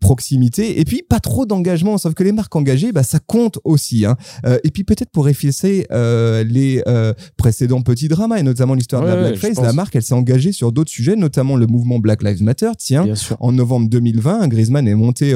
proximité 0.00 0.80
et 0.80 0.84
puis 0.84 1.02
pas 1.08 1.20
trop 1.20 1.46
d'engagement 1.46 1.98
sauf 1.98 2.14
que 2.14 2.22
les 2.22 2.32
marques 2.32 2.54
engagées 2.54 2.92
bah 2.92 3.02
ça 3.02 3.18
compte 3.18 3.58
aussi 3.64 4.04
hein. 4.04 4.16
Euh, 4.46 4.58
et 4.64 4.70
puis 4.70 4.84
peut-être 4.84 5.10
pour 5.10 5.28
effacer 5.28 5.86
euh, 5.90 6.44
les 6.44 6.82
euh, 6.86 7.12
précédents 7.36 7.82
petits 7.82 8.08
dramas 8.08 8.38
et 8.38 8.42
notamment 8.42 8.74
l'histoire 8.74 9.02
de 9.02 9.08
la 9.08 9.16
blackface 9.16 9.60
la 9.60 9.72
marque 9.72 9.96
elle 9.96 10.02
s'est 10.02 10.14
engagée 10.14 10.52
sur 10.52 10.72
d'autres 10.72 10.90
sujets 10.90 11.16
notamment 11.16 11.56
le 11.56 11.66
mouvement 11.66 11.98
Black 11.98 12.22
Lives 12.22 12.42
Matter 12.42 12.70
tiens 12.78 13.06
en 13.40 13.52
novembre 13.52 13.88
2020, 13.88 14.48
Griezmann 14.48 14.86
est 14.86 14.94
monté 14.94 15.34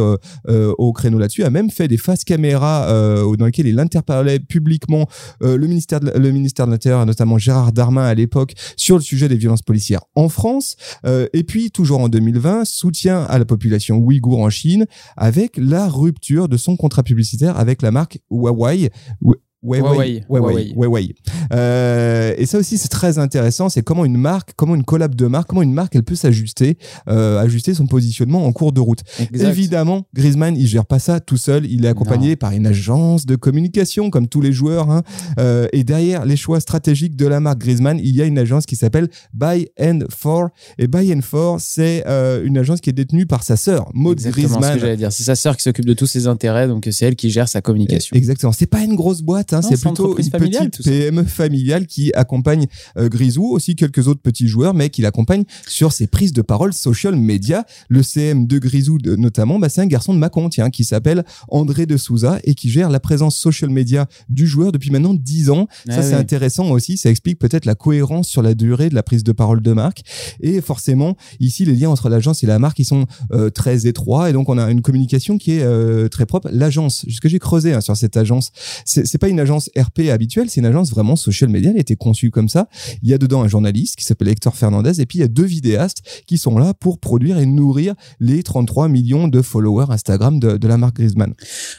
au 0.49 0.93
créneau 0.93 1.19
là-dessus, 1.19 1.45
a 1.45 1.51
même 1.51 1.71
fait 1.71 1.89
des 1.89 1.97
faces 1.97 2.25
caméra 2.25 2.87
dans 3.39 3.47
lesquelles 3.47 3.67
il 3.67 3.79
interpellait 3.79 4.39
publiquement 4.41 5.07
le 5.41 5.67
ministère 5.67 6.01
de, 6.01 6.11
le 6.17 6.31
ministère 6.31 6.67
de 6.67 6.73
l'Intérieur, 6.73 7.05
notamment 7.07 7.39
Gérard 7.39 7.73
Darmanin 7.73 8.07
à 8.07 8.15
l'époque, 8.15 8.55
sur 8.77 8.97
le 8.97 9.03
sujet 9.03 9.29
des 9.29 9.37
violences 9.37 9.63
policières 9.63 10.03
en 10.15 10.29
France. 10.29 10.77
Et 11.05 11.45
puis, 11.45 11.71
toujours 11.71 12.01
en 12.01 12.09
2020, 12.09 12.65
soutien 12.65 13.23
à 13.25 13.39
la 13.39 13.45
population 13.45 13.97
ouïghour 13.99 14.41
en 14.41 14.51
Chine 14.53 14.87
avec 15.17 15.57
la 15.57 15.89
rupture 15.89 16.49
de 16.49 16.57
son 16.57 16.77
contrat 16.77 17.03
publicitaire 17.03 17.59
avec 17.59 17.83
la 17.83 17.91
marque 17.91 18.21
Huawei. 18.31 18.91
Hu- 19.63 19.79
Huawei. 19.81 20.25
Huawei. 20.29 20.73
Huawei. 20.77 21.15
Euh, 21.53 22.35
et 22.37 22.47
ça 22.47 22.59
aussi, 22.59 22.79
c'est 22.79 22.89
très 22.89 23.19
intéressant. 23.19 23.69
C'est 23.69 23.83
comment 23.83 24.05
une 24.05 24.17
marque, 24.17 24.53
comment 24.57 24.75
une 24.75 24.85
collab 24.85 25.15
de 25.15 25.27
marque, 25.27 25.49
comment 25.49 25.63
une 25.63 25.73
marque, 25.73 25.95
elle 25.97 26.03
peut 26.03 26.15
s'ajuster, 26.15 26.79
euh, 27.09 27.39
ajuster 27.41 27.75
son 27.75 27.87
positionnement 27.87 28.45
en 28.47 28.53
cours 28.53 28.73
de 28.73 28.81
route. 28.81 29.01
Exact. 29.21 29.49
Évidemment, 29.51 30.03
Griezmann, 30.15 30.57
il 30.57 30.67
gère 30.67 30.87
pas 30.87 30.99
ça 30.99 31.21
tout 31.21 31.37
seul. 31.37 31.67
Il 31.67 31.85
est 31.85 31.89
accompagné 31.89 32.37
par 32.37 32.53
une 32.53 32.67
agence 32.67 33.27
de 33.27 33.37
communication, 33.37 34.11
comme 34.11 34.29
tous 34.29 34.41
les 34.41 34.53
joueurs. 34.53 34.91
hein. 34.91 35.03
Euh, 35.39 35.67
et 35.73 35.85
derrière 35.85 36.25
les 36.25 36.37
choix 36.37 36.61
stratégiques 36.61 37.17
de 37.17 37.27
la 37.27 37.41
marque 37.41 37.59
Griezmann, 37.59 37.99
il 38.03 38.15
y 38.17 38.23
a 38.23 38.25
une 38.25 38.39
agence 38.39 38.67
qui 38.67 38.77
s'appelle 38.77 39.09
Buy 39.35 39.69
and 39.81 40.01
For. 40.11 40.49
Et 40.79 40.87
Buy 40.89 41.13
and 41.15 41.21
For, 41.23 41.61
c'est 41.61 42.05
euh, 42.07 42.45
une 42.45 42.59
agence 42.59 42.81
qui 42.81 42.91
est 42.91 42.95
détenue 42.95 43.27
par 43.27 43.43
sa 43.43 43.57
sœur, 43.57 43.89
Maud 43.95 44.13
Exactement 44.19 44.49
ce 44.49 44.53
Griezmann. 44.55 44.75
que 44.75 44.81
j'allais 44.81 44.97
dire. 44.97 45.13
C'est 45.13 45.23
sa 45.25 45.35
sœur 45.37 45.57
qui 45.57 45.63
s'occupe 45.63 45.85
de 45.85 45.95
tous 45.95 46.07
ses 46.07 46.27
intérêts, 46.27 46.67
donc 46.69 46.89
c'est 46.91 47.07
elle 47.07 47.17
qui 47.17 47.31
gère 47.31 47.49
sa 47.49 47.61
communication. 47.61 48.17
Exactement. 48.17 48.53
C'est 48.53 48.67
pas 48.67 48.83
une 48.83 48.95
grosse 48.97 49.23
boîte, 49.23 49.52
hein, 49.53 49.63
c'est 49.63 49.77
c'est 49.77 49.83
plutôt 49.89 50.17
une 50.19 50.25
familiale, 50.31 50.71
petite 50.71 50.85
ça. 50.85 50.91
PME 50.91 51.25
familiale 51.25 51.87
qui 51.87 52.13
accompagne 52.15 52.67
euh, 52.97 53.09
Grisou, 53.09 53.45
aussi 53.45 53.77
quelques 53.77 54.09
autres 54.09 54.21
petits 54.21 54.49
joueurs, 54.49 54.75
mais 54.75 54.91
qui 54.91 55.03
l'accompagne 55.03 55.45
sur 55.67 55.93
ses 55.93 56.07
prises 56.07 56.33
de 56.33 56.43
parole 56.43 56.73
social 56.73 57.17
media. 57.17 57.65
Le 57.89 58.03
CM 58.03 58.47
de 58.47 58.59
Grisou, 58.59 58.99
de- 58.99 59.17
notamment, 59.17 59.59
bah, 59.59 59.69
c'est 59.69 59.81
un 59.81 59.87
garçon 59.87 60.15
de 60.15 60.19
Macon, 60.19 60.49
tiens, 60.49 60.71
qui 60.71 60.85
s'appelle 60.85 61.25
André 61.49 61.87
de 61.87 61.97
Souza 61.97 62.39
et 62.45 62.55
qui 62.55 62.71
gère 62.71 62.91
la 62.91 63.01
présence 63.01 63.37
social 63.37 63.71
media 63.71 64.07
du 64.29 64.47
joueur 64.47 64.73
depuis 64.73 64.91
maintenant 64.91 65.15
10 65.15 65.51
ans. 65.51 65.69
ça, 65.87 65.97
Ah 65.99 66.03
c'est 66.03 66.09
oui. 66.15 66.21
intéressant 66.21 66.71
aussi. 66.71 66.97
Ça 66.97 67.11
explique 67.11 67.39
peut-être 67.39 67.65
la 67.67 67.75
cohérence 67.75 68.29
sur 68.29 68.43
la 68.43 68.55
durée 68.55 68.89
de 68.89 68.95
la 68.95 69.03
prise 69.03 69.25
de 69.25 69.33
parole 69.33 69.61
de 69.63 69.73
marque. 69.73 70.03
Et 70.41 70.61
forcément, 70.61 71.17
ici, 71.41 71.65
les 71.65 71.75
liens 71.75 71.91
entre 71.91 72.09
l'agence 72.09 72.43
et 72.43 72.47
la 72.47 72.59
marque, 72.59 72.79
ils 72.79 72.85
sont 72.85 73.07
euh, 73.33 73.51
très 73.51 73.87
étroits. 73.87 74.31
Et 74.31 74.33
donc, 74.33 74.49
on 74.49 74.59
a 74.59 74.71
une 74.71 74.83
communication 74.83 75.39
qui 75.39 75.53
est 75.53 75.63
euh, 75.63 76.09
très 76.09 76.27
propre. 76.27 76.49
L'agence, 76.53 77.05
ce 77.09 77.21
que 77.21 77.29
j'ai 77.29 77.39
creusé 77.39 77.73
hein, 77.73 77.81
sur 77.81 77.97
cette 77.97 78.17
agence, 78.17 78.51
c'est 78.85 79.07
c'est 79.07 79.19
pas 79.19 79.29
une 79.29 79.41
agence 79.43 79.71
RP 79.77 80.09
habituelle, 80.11 80.49
c'est 80.49 80.61
une 80.61 80.67
agence 80.67 80.91
vraiment 80.91 81.17
social 81.17 81.51
media. 81.51 81.71
Elle 81.71 81.79
était 81.81 81.97
conçue 81.97 82.31
comme 82.31 82.49
ça. 82.49 82.69
Il 83.03 83.09
y 83.09 83.15
a 83.15 83.19
dedans 83.19 83.43
un 83.43 83.49
journaliste 83.49 83.97
qui 83.97 84.05
s'appelle 84.05 84.29
Hector 84.29 84.57
Fernandez 84.57 85.01
et 85.01 85.07
puis 85.07 85.19
il 85.19 85.23
y 85.23 85.25
a 85.25 85.29
deux 85.29 85.45
vidéastes 85.45 86.03
qui 86.27 86.39
sont 86.39 86.59
là 86.59 86.75
pour 86.75 86.99
produire 86.99 87.39
et 87.39 87.47
nourrir 87.47 87.95
les 88.21 88.43
33 88.43 88.89
millions 88.89 89.29
de 89.29 89.43
followers 89.43 89.87
Instagram 89.91 90.41
de, 90.41 90.57
de 90.57 90.69
la 90.69 90.79
marque 90.79 90.97
Griezmann. 90.97 91.35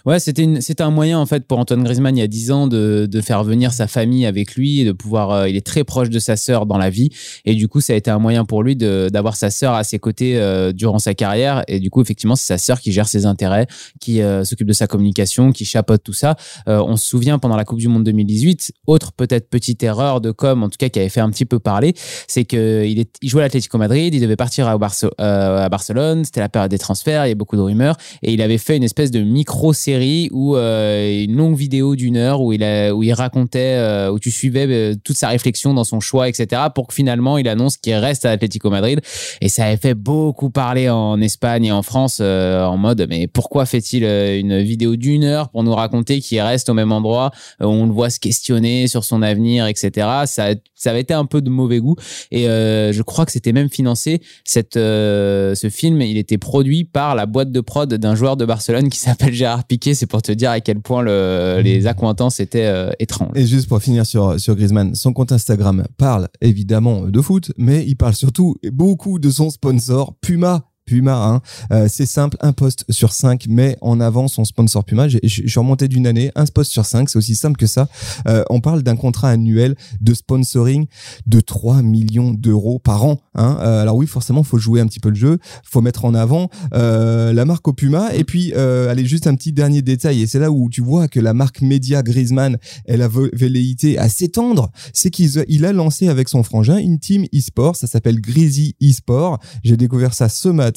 Ouais, 0.05 0.20
c'était 0.20 0.82
un 0.82 0.91
moyen 0.91 1.20
en 1.20 1.25
fait 1.25 1.48
pour 1.48 1.58
Antoine 1.58 1.84
Griezmann 1.84 2.15
il 2.15 2.20
y 2.20 2.24
a 2.24 2.27
10 2.27 2.51
ans 2.51 2.67
de, 2.67 3.08
de 3.10 3.22
faire 3.22 3.43
venir 3.43 3.74
sa 3.74 3.88
famille 3.88 4.25
avec 4.25 4.55
lui 4.55 4.82
et 4.82 4.86
de 4.86 4.91
pouvoir. 4.91 5.32
euh, 5.32 5.50
il 5.50 5.55
est 5.55 5.65
très 5.65 5.84
proche 5.84 6.10
de 6.10 6.20
sa 6.20 6.36
sœur 6.36 6.65
dans 6.65 6.77
la 6.77 6.89
vie 6.89 7.10
et 7.46 7.55
du 7.55 7.67
coup 7.67 7.82
ça 7.82 7.93
a 7.93 7.96
été 7.96 8.12
un 8.12 8.20
moyen 8.20 8.46
pour 8.46 8.63
lui 8.63 8.75
d'avoir 8.75 9.36
sa 9.36 9.50
sœur 9.50 9.74
à 9.74 9.84
ses 9.84 10.00
côtés 10.00 10.38
euh, 10.38 10.72
durant 10.72 11.00
sa 11.00 11.13
carrière 11.13 11.63
et 11.67 11.79
du 11.79 11.89
coup 11.89 12.01
effectivement 12.01 12.36
c'est 12.36 12.48
sa 12.48 12.58
sœur 12.58 12.79
qui 12.79 12.91
gère 12.91 13.08
ses 13.08 13.25
intérêts, 13.25 13.67
qui 14.00 14.22
euh, 14.22 14.43
s'occupe 14.43 14.67
de 14.67 14.74
sa 14.74 14.88
communication, 14.88 15.51
qui 15.51 15.65
chapeaute 15.65 16.03
tout 16.03 16.13
ça. 16.13 16.36
Euh, 16.67 16.82
on 16.86 16.96
se 16.98 17.08
souvient 17.08 17.39
pendant 17.39 17.52
la 17.55 17.65
Coupe 17.65 17.79
du 17.79 17.88
Monde 17.88 18.03
2018, 18.03 18.74
autre 18.88 19.12
peut-être 19.13 19.50
petite 19.50 19.83
erreur 19.83 20.22
de 20.22 20.31
com 20.31 20.63
en 20.63 20.69
tout 20.69 20.77
cas 20.77 20.89
qui 20.89 21.00
avait 21.00 21.10
fait 21.10 21.22
un 21.22 21.29
petit 21.29 21.45
peu 21.45 21.60
parler, 21.60 21.93
c'est 22.27 22.45
que 22.45 22.86
il, 22.86 23.00
est, 23.00 23.15
il 23.22 23.29
jouait 23.29 23.41
à 23.41 23.45
l'Atlético 23.45 23.77
Madrid, 23.77 24.13
il 24.13 24.22
devait 24.22 24.36
partir 24.36 24.67
euh, 24.67 25.65
à 25.65 25.69
Barcelone, 25.69 26.25
c'était 26.25 26.39
la 26.39 26.50
période 26.50 26.72
des 26.72 26.77
transferts, 26.77 27.25
il 27.25 27.29
y 27.29 27.31
a 27.31 27.36
beaucoup 27.36 27.55
de 27.55 27.62
rumeurs. 27.62 27.95
Et 28.22 28.33
il 28.33 28.41
avait 28.41 28.57
fait 28.57 28.77
une 28.77 28.83
espèce 28.83 29.12
de 29.12 29.22
micro-série 29.22 30.29
où 30.31 30.55
euh, 30.55 31.24
une 31.24 31.36
longue 31.36 31.57
vidéo 31.57 31.95
d'une 31.95 32.17
heure 32.17 32.41
où 32.41 32.53
il 32.53 33.13
racontait 33.13 33.77
euh, 33.77 34.12
où 34.12 34.19
tu 34.19 34.31
suivais 34.31 34.95
toute 35.03 35.17
sa 35.17 35.29
réflexion 35.29 35.74
dans 35.74 35.83
son 35.83 36.00
choix 36.00 36.29
etc 36.29 36.63
pour 36.74 36.88
que 36.88 36.93
finalement 36.93 37.38
il 37.38 37.48
annonce 37.48 37.77
qu'il 37.77 37.95
reste 37.95 38.25
à 38.25 38.29
l'Atlético 38.29 38.69
Madrid. 38.69 39.01
Et 39.41 39.50
ça 39.50 39.65
avait 39.65 39.77
fait 39.77 39.93
beaucoup 39.93 40.50
parler 40.50 40.89
en 40.89 41.19
Espagne 41.22 41.65
et 41.65 41.72
en 41.72 41.83
France 41.83 42.19
en 42.19 42.77
mode 42.77 43.05
mais 43.10 43.27
pourquoi 43.27 43.65
fait-il 43.65 44.03
une 44.03 44.62
vidéo 44.62 44.95
d'une 44.95 45.24
heure 45.24 45.50
pour 45.50 45.63
nous 45.63 45.74
raconter 45.74 46.19
qu'il 46.19 46.39
reste 46.41 46.69
au 46.69 46.74
même 46.74 46.91
endroit 46.91 47.31
on 47.60 47.86
le 47.86 47.92
voit 47.92 48.10
se 48.10 48.20
questionner 48.20 48.88
sur 48.88 49.04
son 49.04 49.22
avenir 49.22 49.68
etc 49.68 50.08
ça 50.26 50.54
ça 50.84 50.90
avait 50.92 51.02
été 51.02 51.14
un 51.14 51.26
peu 51.26 51.42
de 51.42 51.50
mauvais 51.50 51.80
goût. 51.80 51.96
Et 52.32 52.48
euh, 52.50 52.92
je 52.92 53.02
crois 53.02 53.26
que 53.26 53.32
c'était 53.32 53.54
même 53.54 53.70
financé. 53.70 54.22
Cette 54.44 54.78
euh, 54.78 55.56
ce 55.56 55.70
film 55.70 56.02
il 56.02 56.18
était 56.18 56.38
produit 56.38 56.84
par 56.84 57.16
la 57.16 57.26
boîte 57.26 57.52
de 57.52 57.62
prod 57.62 57.92
d'un 57.94 58.16
joueur 58.16 58.38
de 58.38 58.46
Barcelone 58.46 58.90
qui 58.90 59.00
s'appelle 59.00 59.34
Gérard 59.34 59.64
Piqué 59.66 59.94
c'est 59.94 60.06
pour 60.06 60.22
te 60.22 60.32
dire 60.32 60.52
à 60.52 60.60
quel 60.60 60.82
point 60.82 61.02
le, 61.02 61.62
les 61.64 61.88
accointances 61.88 62.40
étaient 62.40 62.66
euh, 62.66 62.92
étranges. 63.00 63.32
Et 63.36 63.48
juste 63.48 63.70
pour 63.70 63.82
finir 63.82 64.06
sur, 64.06 64.40
sur 64.40 64.56
Griezmann, 64.56 64.94
son 64.96 65.14
compte 65.14 65.32
Instagram 65.32 65.86
parle 65.98 66.28
évidemment 66.42 67.02
de 67.08 67.22
foot, 67.22 67.52
mais 67.58 67.86
il 67.88 67.96
parle 67.96 68.14
surtout 68.14 68.56
beaucoup 68.72 69.20
de 69.20 69.30
son 69.30 69.50
sponsor 69.50 70.16
Puma. 70.22 70.73
Puma, 70.86 71.16
hein. 71.16 71.42
Euh, 71.72 71.88
c'est 71.90 72.06
simple, 72.06 72.38
un 72.42 72.52
post 72.52 72.86
sur 72.90 73.13
cinq 73.13 73.48
met 73.48 73.78
en 73.82 74.00
avant 74.00 74.28
son 74.28 74.44
sponsor 74.44 74.84
Puma. 74.84 75.08
Je 75.08 75.20
suis 75.24 75.60
remonté 75.60 75.88
d'une 75.88 76.06
année, 76.06 76.32
un 76.36 76.46
post 76.46 76.72
sur 76.72 76.86
cinq, 76.86 77.10
c'est 77.10 77.18
aussi 77.18 77.36
simple 77.36 77.58
que 77.58 77.68
ça. 77.68 77.88
Euh, 78.28 78.44
on 78.50 78.60
parle 78.60 78.84
d'un 78.84 78.96
contrat 78.96 79.30
annuel 79.30 79.75
de 80.02 80.13
sponsoring 80.13 80.88
de 81.25 81.40
3 81.40 81.82
millions 81.82 82.32
d'euros 82.32 82.80
par 82.80 83.06
an. 83.06 83.22
Hein. 83.36 83.58
Euh, 83.62 83.82
alors 83.82 83.96
oui, 83.96 84.08
forcément, 84.08 84.44
faut 84.44 84.58
jouer 84.58 84.82
un 84.82 84.88
petit 84.88 85.00
peu 85.00 85.10
le 85.10 85.16
jeu, 85.16 85.40
faut 85.63 85.82
mettre 85.82 86.06
en 86.06 86.13
avant 86.13 86.50
la 86.72 87.46
marque 87.46 87.68
au 87.68 87.74
Puma. 87.74 88.13
Et 88.13 88.24
puis, 88.24 88.54
allez, 88.54 89.06
juste 89.06 89.28
un 89.28 89.36
petit 89.36 89.54
dernier 89.54 89.82
détail, 89.82 90.22
et 90.22 90.28
c'est 90.28 90.40
là 90.40 90.52
où 90.52 90.70
tu 90.70 90.82
vois 90.82 91.08
que 91.08 91.20
la 91.20 91.34
marque 91.34 91.62
média 91.62 92.04
Griezmann, 92.04 92.58
elle 92.86 93.02
a 93.02 93.08
velléité 93.08 93.98
à 93.98 94.10
s'étendre, 94.10 94.72
c'est 94.94 95.10
qu'il 95.10 95.44
il 95.48 95.66
a 95.66 95.74
lancé 95.74 96.08
avec 96.08 96.30
son 96.30 96.44
frangin 96.44 96.78
une 96.78 97.00
team 97.00 97.25
e-sport, 97.34 97.75
ça 97.75 97.88
s'appelle 97.88 98.20
Greasy 98.20 98.75
e-sport. 98.82 99.40
J'ai 99.63 99.78
découvert 99.78 100.13
ça 100.13 100.30
ce 100.30 100.50
matin. 100.50 100.73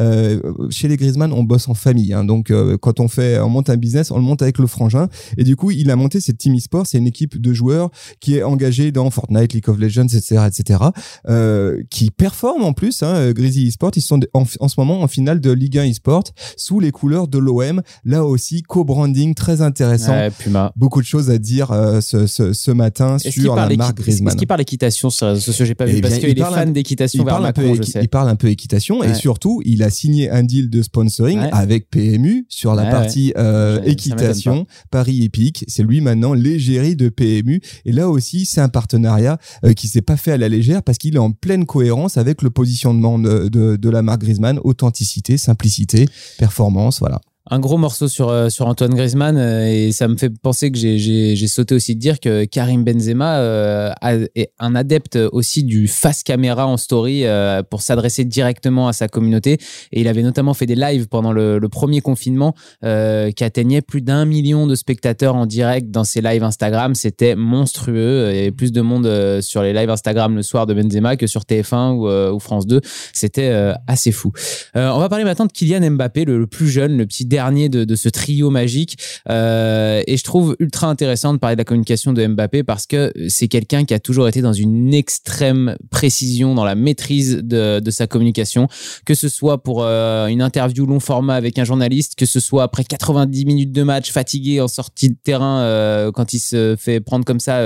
Euh, 0.00 0.40
chez 0.70 0.88
les 0.88 0.96
Griezmann, 0.96 1.32
on 1.32 1.42
bosse 1.42 1.68
en 1.68 1.74
famille, 1.74 2.12
hein. 2.12 2.24
donc 2.24 2.50
euh, 2.50 2.76
quand 2.78 3.00
on 3.00 3.08
fait, 3.08 3.38
on 3.40 3.48
monte 3.48 3.70
un 3.70 3.76
business, 3.76 4.10
on 4.10 4.16
le 4.16 4.22
monte 4.22 4.42
avec 4.42 4.58
le 4.58 4.66
frangin. 4.66 5.08
Et 5.36 5.44
du 5.44 5.56
coup, 5.56 5.70
il 5.70 5.90
a 5.90 5.96
monté 5.96 6.20
cette 6.20 6.38
team 6.38 6.56
e-sport, 6.56 6.86
c'est 6.86 6.98
une 6.98 7.06
équipe 7.06 7.40
de 7.40 7.52
joueurs 7.52 7.90
qui 8.20 8.36
est 8.36 8.42
engagée 8.42 8.92
dans 8.92 9.10
Fortnite, 9.10 9.52
League 9.52 9.68
of 9.68 9.78
Legends, 9.78 10.06
etc., 10.06 10.42
etc., 10.46 10.80
euh, 11.28 11.82
qui 11.90 12.10
performe 12.10 12.64
en 12.64 12.72
plus. 12.72 13.02
Hein, 13.02 13.32
Greasy 13.32 13.68
e-sport, 13.68 13.90
ils 13.96 14.00
sont 14.02 14.20
en, 14.34 14.44
en 14.60 14.68
ce 14.68 14.74
moment 14.78 15.02
en 15.02 15.08
finale 15.08 15.40
de 15.40 15.50
Ligue 15.50 15.78
1 15.78 15.90
e-sport 15.90 16.24
sous 16.56 16.80
les 16.80 16.90
couleurs 16.90 17.28
de 17.28 17.38
l'OM. 17.38 17.82
Là 18.04 18.24
aussi, 18.24 18.62
co-branding 18.62 19.34
très 19.34 19.60
intéressant. 19.62 20.12
Ouais, 20.12 20.30
Puma 20.30 20.72
Beaucoup 20.76 21.00
de 21.00 21.06
choses 21.06 21.30
à 21.30 21.38
dire 21.38 21.68
ce, 22.00 22.26
ce, 22.26 22.52
ce 22.52 22.70
matin 22.70 23.18
sur 23.18 23.54
la 23.56 23.68
marque 23.76 23.98
Griezmann. 23.98 24.28
est-ce 24.28 24.36
qu'il 24.36 24.46
parle 24.46 24.60
équitation 24.60 25.10
sur 25.10 25.26
les 25.26 25.32
réseaux 25.32 25.42
sociaux 25.44 25.64
j'ai 25.64 25.74
pas 25.74 25.86
Eh 25.88 25.92
vu? 25.92 26.00
parce 26.00 26.18
qu'il 26.18 26.28
il 26.30 26.38
est 26.38 26.42
fan 26.42 26.72
d'équitation 26.72 27.22
il 27.22 27.26
vers 27.26 27.38
parle, 27.40 27.52
peu, 27.52 27.74
je 27.74 27.82
sais? 27.82 28.00
il 28.02 28.08
parle 28.08 28.28
un 28.28 28.36
peu 28.36 28.48
équitation 28.48 29.02
et 29.02 29.08
Ouais. 29.08 29.14
Surtout 29.36 29.60
il 29.66 29.82
a 29.82 29.90
signé 29.90 30.30
un 30.30 30.42
deal 30.42 30.70
de 30.70 30.80
sponsoring 30.80 31.38
Ouais. 31.38 31.50
avec 31.52 31.90
PMU 31.90 32.46
sur 32.48 32.74
la 32.74 32.84
Ouais, 32.84 32.90
partie 32.90 33.32
euh, 33.36 33.82
équitation 33.82 34.66
Paris 34.90 35.24
Épique 35.24 35.62
c'est 35.68 35.82
lui 35.82 36.00
maintenant 36.00 36.32
l'égérie 36.32 36.96
de 36.96 37.10
PMU 37.10 37.60
et 37.84 37.92
là 37.92 38.08
aussi 38.08 38.46
c'est 38.46 38.62
un 38.62 38.70
partenariat 38.70 39.36
euh, 39.64 39.74
qui 39.74 39.88
s'est 39.88 40.00
pas 40.00 40.16
fait 40.16 40.32
à 40.32 40.38
la 40.38 40.48
légère 40.48 40.82
parce 40.82 40.96
qu'il 40.96 41.16
est 41.16 41.18
en 41.18 41.32
pleine 41.32 41.66
cohérence 41.66 42.16
avec 42.16 42.40
le 42.40 42.48
positionnement 42.48 43.18
de, 43.18 43.48
de, 43.48 43.76
de 43.76 43.90
la 43.90 44.00
marque 44.00 44.22
Griezmann. 44.22 44.58
Authenticité 44.64 45.36
simplicité 45.36 46.06
performance 46.38 47.00
voilà 47.00 47.20
un 47.48 47.60
gros 47.60 47.76
morceau 47.76 48.08
sur 48.08 48.28
euh, 48.28 48.48
sur 48.48 48.66
Antoine 48.66 48.94
Griezmann 48.94 49.36
euh, 49.36 49.68
et 49.68 49.92
ça 49.92 50.08
me 50.08 50.16
fait 50.16 50.30
penser 50.30 50.72
que 50.72 50.78
j'ai 50.78 51.46
sauté 51.46 51.74
aussi 51.74 51.94
de 51.94 52.00
dire 52.00 52.18
que 52.18 52.44
Karim 52.44 52.82
Benzema 52.82 53.38
euh, 53.38 53.92
est 54.34 54.50
un 54.58 54.74
adepte 54.74 55.16
aussi 55.32 55.62
du 55.62 55.86
face 55.86 56.22
caméra 56.22 56.66
en 56.66 56.76
story 56.76 57.24
pour 57.70 57.82
s'adresser 57.82 58.24
directement 58.24 58.88
à 58.88 58.92
sa 58.92 59.08
communauté. 59.08 59.58
Et 59.92 60.00
il 60.00 60.08
avait 60.08 60.22
notamment 60.22 60.54
fait 60.54 60.66
des 60.66 60.74
lives 60.74 61.08
pendant 61.08 61.32
le, 61.32 61.66
premier 61.68 62.00
confinement 62.00 62.54
qui 62.82 63.44
atteignait 63.44 63.82
plus 63.82 64.00
d'un 64.00 64.24
million 64.24 64.66
de 64.66 64.74
spectateurs 64.74 65.34
en 65.34 65.46
direct 65.46 65.90
dans 65.90 66.04
ses 66.04 66.20
lives 66.20 66.42
Instagram. 66.42 66.94
C'était 66.94 67.34
monstrueux 67.34 68.26
avait 68.28 68.50
plus 68.50 68.72
de 68.72 68.80
monde 68.80 69.40
sur 69.40 69.62
les 69.62 69.72
lives 69.72 69.90
Instagram 69.90 70.36
le 70.36 70.42
soir 70.42 70.66
de 70.66 70.74
Benzema 70.74 71.16
que 71.16 71.26
sur 71.26 71.42
TF1 71.42 72.30
ou, 72.32 72.38
France 72.40 72.66
2 72.66 72.80
c'était 73.12 73.52
assez 73.86 74.12
fou. 74.12 74.32
On 74.74 74.98
va 74.98 75.08
parler 75.08 75.24
maintenant 75.24 75.46
de 75.46 75.52
Kylian 75.52 75.90
Mbappé, 75.90 76.24
le, 76.24 76.38
le 76.38 76.46
plus 76.46 76.68
jeune, 76.68 76.96
le 76.96 77.06
petit 77.06 77.26
dernier 77.36 77.68
de, 77.68 77.84
de 77.84 77.96
ce 77.96 78.08
trio 78.08 78.48
magique. 78.48 78.96
Euh, 79.28 80.02
et 80.06 80.16
je 80.16 80.24
trouve 80.24 80.56
ultra 80.58 80.86
intéressant 80.88 81.34
de 81.34 81.38
parler 81.38 81.54
de 81.54 81.60
la 81.60 81.64
communication 81.66 82.14
de 82.14 82.26
Mbappé 82.26 82.62
parce 82.62 82.86
que 82.86 83.12
c'est 83.28 83.48
quelqu'un 83.48 83.84
qui 83.84 83.92
a 83.92 83.98
toujours 83.98 84.26
été 84.26 84.40
dans 84.40 84.54
une 84.54 84.94
extrême 84.94 85.76
précision 85.90 86.54
dans 86.54 86.64
la 86.64 86.74
maîtrise 86.74 87.40
de, 87.42 87.80
de 87.80 87.90
sa 87.90 88.06
communication, 88.06 88.68
que 89.04 89.14
ce 89.14 89.28
soit 89.28 89.62
pour 89.62 89.82
euh, 89.82 90.28
une 90.28 90.40
interview 90.40 90.86
long 90.86 90.98
format 90.98 91.34
avec 91.34 91.58
un 91.58 91.64
journaliste, 91.64 92.14
que 92.14 92.24
ce 92.24 92.40
soit 92.40 92.62
après 92.62 92.84
90 92.84 93.44
minutes 93.44 93.72
de 93.72 93.82
match, 93.82 94.10
fatigué 94.10 94.62
en 94.62 94.68
sortie 94.68 95.10
de 95.10 95.16
terrain 95.22 95.60
euh, 95.60 96.10
quand 96.12 96.32
il 96.32 96.38
se 96.38 96.74
fait 96.78 97.00
prendre 97.00 97.26
comme 97.26 97.40
ça 97.40 97.56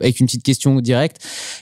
avec 0.00 0.20
une 0.20 0.26
petite 0.26 0.42
question 0.42 0.78
directe. 0.82 1.16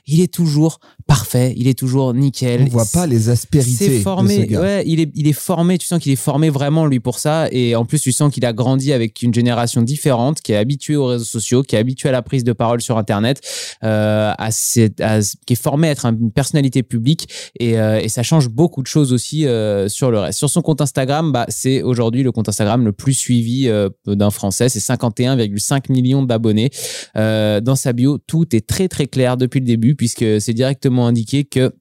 Il 0.09 0.21
est 0.21 0.33
toujours 0.33 0.81
parfait, 1.07 1.55
il 1.57 1.69
est 1.69 1.79
toujours 1.79 2.13
nickel. 2.13 2.63
on 2.63 2.71
voit 2.71 2.87
pas 2.93 3.07
les 3.07 3.29
aspérités 3.29 3.87
C'est 3.87 4.01
formé, 4.01 4.39
de 4.39 4.43
ce 4.43 4.47
gars. 4.49 4.61
ouais, 4.61 4.83
il 4.87 4.99
est, 4.99 5.11
il 5.15 5.29
est 5.29 5.33
formé, 5.33 5.79
tu 5.79 5.87
sens 5.87 6.01
qu'il 6.01 6.11
est 6.13 6.17
formé 6.17 6.51
vraiment 6.51 6.87
lui 6.87 6.99
pour 6.99 7.19
ça. 7.21 7.49
Et 7.53 7.77
en 7.77 7.85
plus, 7.85 8.01
tu 8.01 8.13
sens 8.13 8.33
qu'il 8.33 8.45
a 8.47 8.53
grandi 8.53 8.93
avec 8.93 9.23
une 9.23 9.33
génération 9.33 9.83
différente, 9.83 10.41
qui 10.41 10.53
est 10.53 10.57
habituée 10.57 10.97
aux 10.97 11.07
réseaux 11.07 11.25
sociaux, 11.25 11.63
qui 11.63 11.77
est 11.77 11.79
habituée 11.79 12.09
à 12.09 12.13
la 12.13 12.23
prise 12.23 12.45
de 12.45 12.53
parole 12.53 12.81
sur 12.81 12.97
Internet, 12.97 13.41
euh, 13.85 14.33
qui 14.67 14.81
est 15.53 15.63
formé 15.63 15.89
à 15.89 15.91
être 15.91 16.07
une 16.07 16.33
personnalité 16.33 16.83
publique. 16.83 17.29
Et, 17.61 17.79
euh, 17.79 18.01
et 18.01 18.09
ça 18.09 18.23
change 18.23 18.49
beaucoup 18.49 18.83
de 18.83 18.87
choses 18.87 19.13
aussi 19.13 19.47
euh, 19.47 19.89
sur 19.89 20.11
le 20.11 20.19
reste. 20.19 20.39
Sur 20.39 20.49
son 20.49 20.63
compte 20.63 20.81
Instagram, 20.81 21.31
bah, 21.31 21.45
c'est 21.49 21.83
aujourd'hui 21.83 22.23
le 22.23 22.33
compte 22.33 22.49
Instagram 22.49 22.85
le 22.85 22.93
plus 22.93 23.15
suivi 23.15 23.71
d'un 24.07 24.31
Français. 24.31 24.71
C'est 24.71 24.81
51,5 24.81 25.93
millions 25.93 26.23
d'abonnés. 26.23 26.71
Dans 27.15 27.77
sa 27.77 27.93
bio, 27.93 28.19
tout 28.19 28.57
est 28.57 28.67
très 28.67 28.89
très 28.89 29.07
clair 29.07 29.37
depuis 29.37 29.61
le 29.61 29.67
début, 29.67 29.95
puisque 29.95 30.41
c'est 30.41 30.55
directement 30.55 31.07
indiqué 31.07 31.45
que 31.45 31.73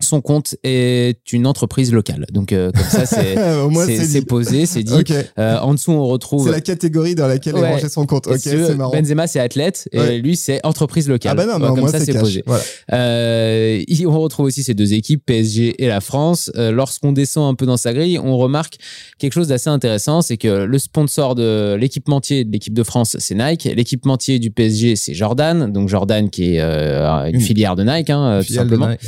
son 0.00 0.20
compte 0.20 0.54
est 0.62 1.18
une 1.32 1.44
entreprise 1.46 1.92
locale. 1.92 2.24
Donc 2.32 2.52
euh, 2.52 2.70
comme 2.70 2.84
ça, 2.84 3.04
c'est 3.04 4.22
posé, 4.26 4.64
c'est 4.66 4.84
dit. 4.84 4.92
Euh, 5.38 5.58
en 5.58 5.74
dessous, 5.74 5.90
on 5.90 6.04
retrouve. 6.06 6.46
C'est 6.46 6.52
la 6.52 6.60
catégorie 6.60 7.14
dans 7.16 7.26
laquelle 7.26 7.54
Ouais. 7.54 7.62
est 7.62 7.72
rangé 7.72 7.88
son 7.88 8.06
compte. 8.06 8.28
C'est 8.38 8.76
marrant. 8.76 8.92
Benzema, 8.92 9.26
c'est 9.26 9.40
athlète 9.40 9.88
et 9.92 9.98
Ouais. 9.98 10.18
lui, 10.18 10.36
c'est 10.36 10.64
entreprise 10.64 11.08
locale. 11.08 11.32
Ah 11.32 11.34
bah 11.46 11.58
non, 11.58 11.64
au 11.64 11.68
comme 11.70 11.80
moins 11.80 11.88
ça, 11.90 11.98
c'est 11.98 12.16
posé. 12.18 12.44
Voilà. 12.46 12.62
Euh, 12.92 13.82
on 14.06 14.20
retrouve 14.20 14.46
aussi 14.46 14.62
ces 14.62 14.74
deux 14.74 14.94
équipes, 14.94 15.24
PSG 15.26 15.82
et 15.82 15.88
la 15.88 16.00
France. 16.00 16.50
Euh, 16.56 16.70
Lorsqu'on 16.70 17.10
descend 17.12 17.50
un 17.50 17.54
peu 17.54 17.66
dans 17.66 17.76
sa 17.76 17.92
grille, 17.92 18.18
on 18.20 18.36
remarque 18.38 18.76
quelque 19.18 19.32
chose 19.32 19.48
d'assez 19.48 19.68
intéressant, 19.68 20.22
c'est 20.22 20.36
que 20.36 20.64
le 20.64 20.78
sponsor 20.78 21.34
de 21.34 21.74
l'équipementier 21.78 22.44
de 22.44 22.52
l'équipe 22.52 22.72
de 22.74 22.82
France, 22.84 23.16
c'est 23.18 23.34
Nike. 23.34 23.64
L'équipementier 23.74 24.38
du 24.38 24.50
PSG, 24.52 24.94
c'est 24.96 25.14
Jordan. 25.14 25.72
Donc 25.72 25.88
Jordan 25.88 26.30
qui 26.30 26.54
est 26.54 26.60
euh, 26.60 27.24
une 27.32 27.40
filière 27.40 27.74
de 27.74 27.82
Nike, 27.82 28.10
hein, 28.10 28.40
tout 28.46 28.52
simplement. 28.52 28.88
Nike, 28.90 29.00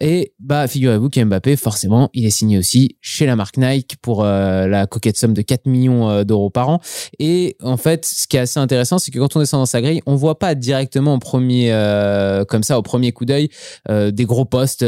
ouais. 0.00 0.21
Bah, 0.40 0.66
figurez-vous 0.66 1.08
qu'Mbappé, 1.08 1.56
forcément, 1.56 2.10
il 2.14 2.26
est 2.26 2.30
signé 2.30 2.58
aussi 2.58 2.96
chez 3.00 3.26
la 3.26 3.36
marque 3.36 3.56
Nike 3.56 3.96
pour 4.02 4.24
euh, 4.24 4.66
la 4.66 4.86
coquette 4.86 5.16
somme 5.16 5.34
de 5.34 5.42
4 5.42 5.66
millions 5.66 6.10
euh, 6.10 6.24
d'euros 6.24 6.50
par 6.50 6.68
an. 6.68 6.80
Et 7.18 7.56
en 7.62 7.76
fait, 7.76 8.04
ce 8.04 8.26
qui 8.26 8.36
est 8.36 8.40
assez 8.40 8.58
intéressant, 8.58 8.98
c'est 8.98 9.10
que 9.10 9.18
quand 9.18 9.36
on 9.36 9.40
descend 9.40 9.60
dans 9.60 9.66
sa 9.66 9.80
grille, 9.80 10.02
on 10.06 10.16
voit 10.16 10.38
pas 10.38 10.54
directement 10.54 11.14
au 11.14 11.18
premier, 11.18 11.72
euh, 11.72 12.44
comme 12.44 12.62
ça, 12.62 12.78
au 12.78 12.82
premier 12.82 13.12
coup 13.12 13.24
d'œil, 13.24 13.48
des 13.88 14.24
gros 14.24 14.44
postes 14.44 14.84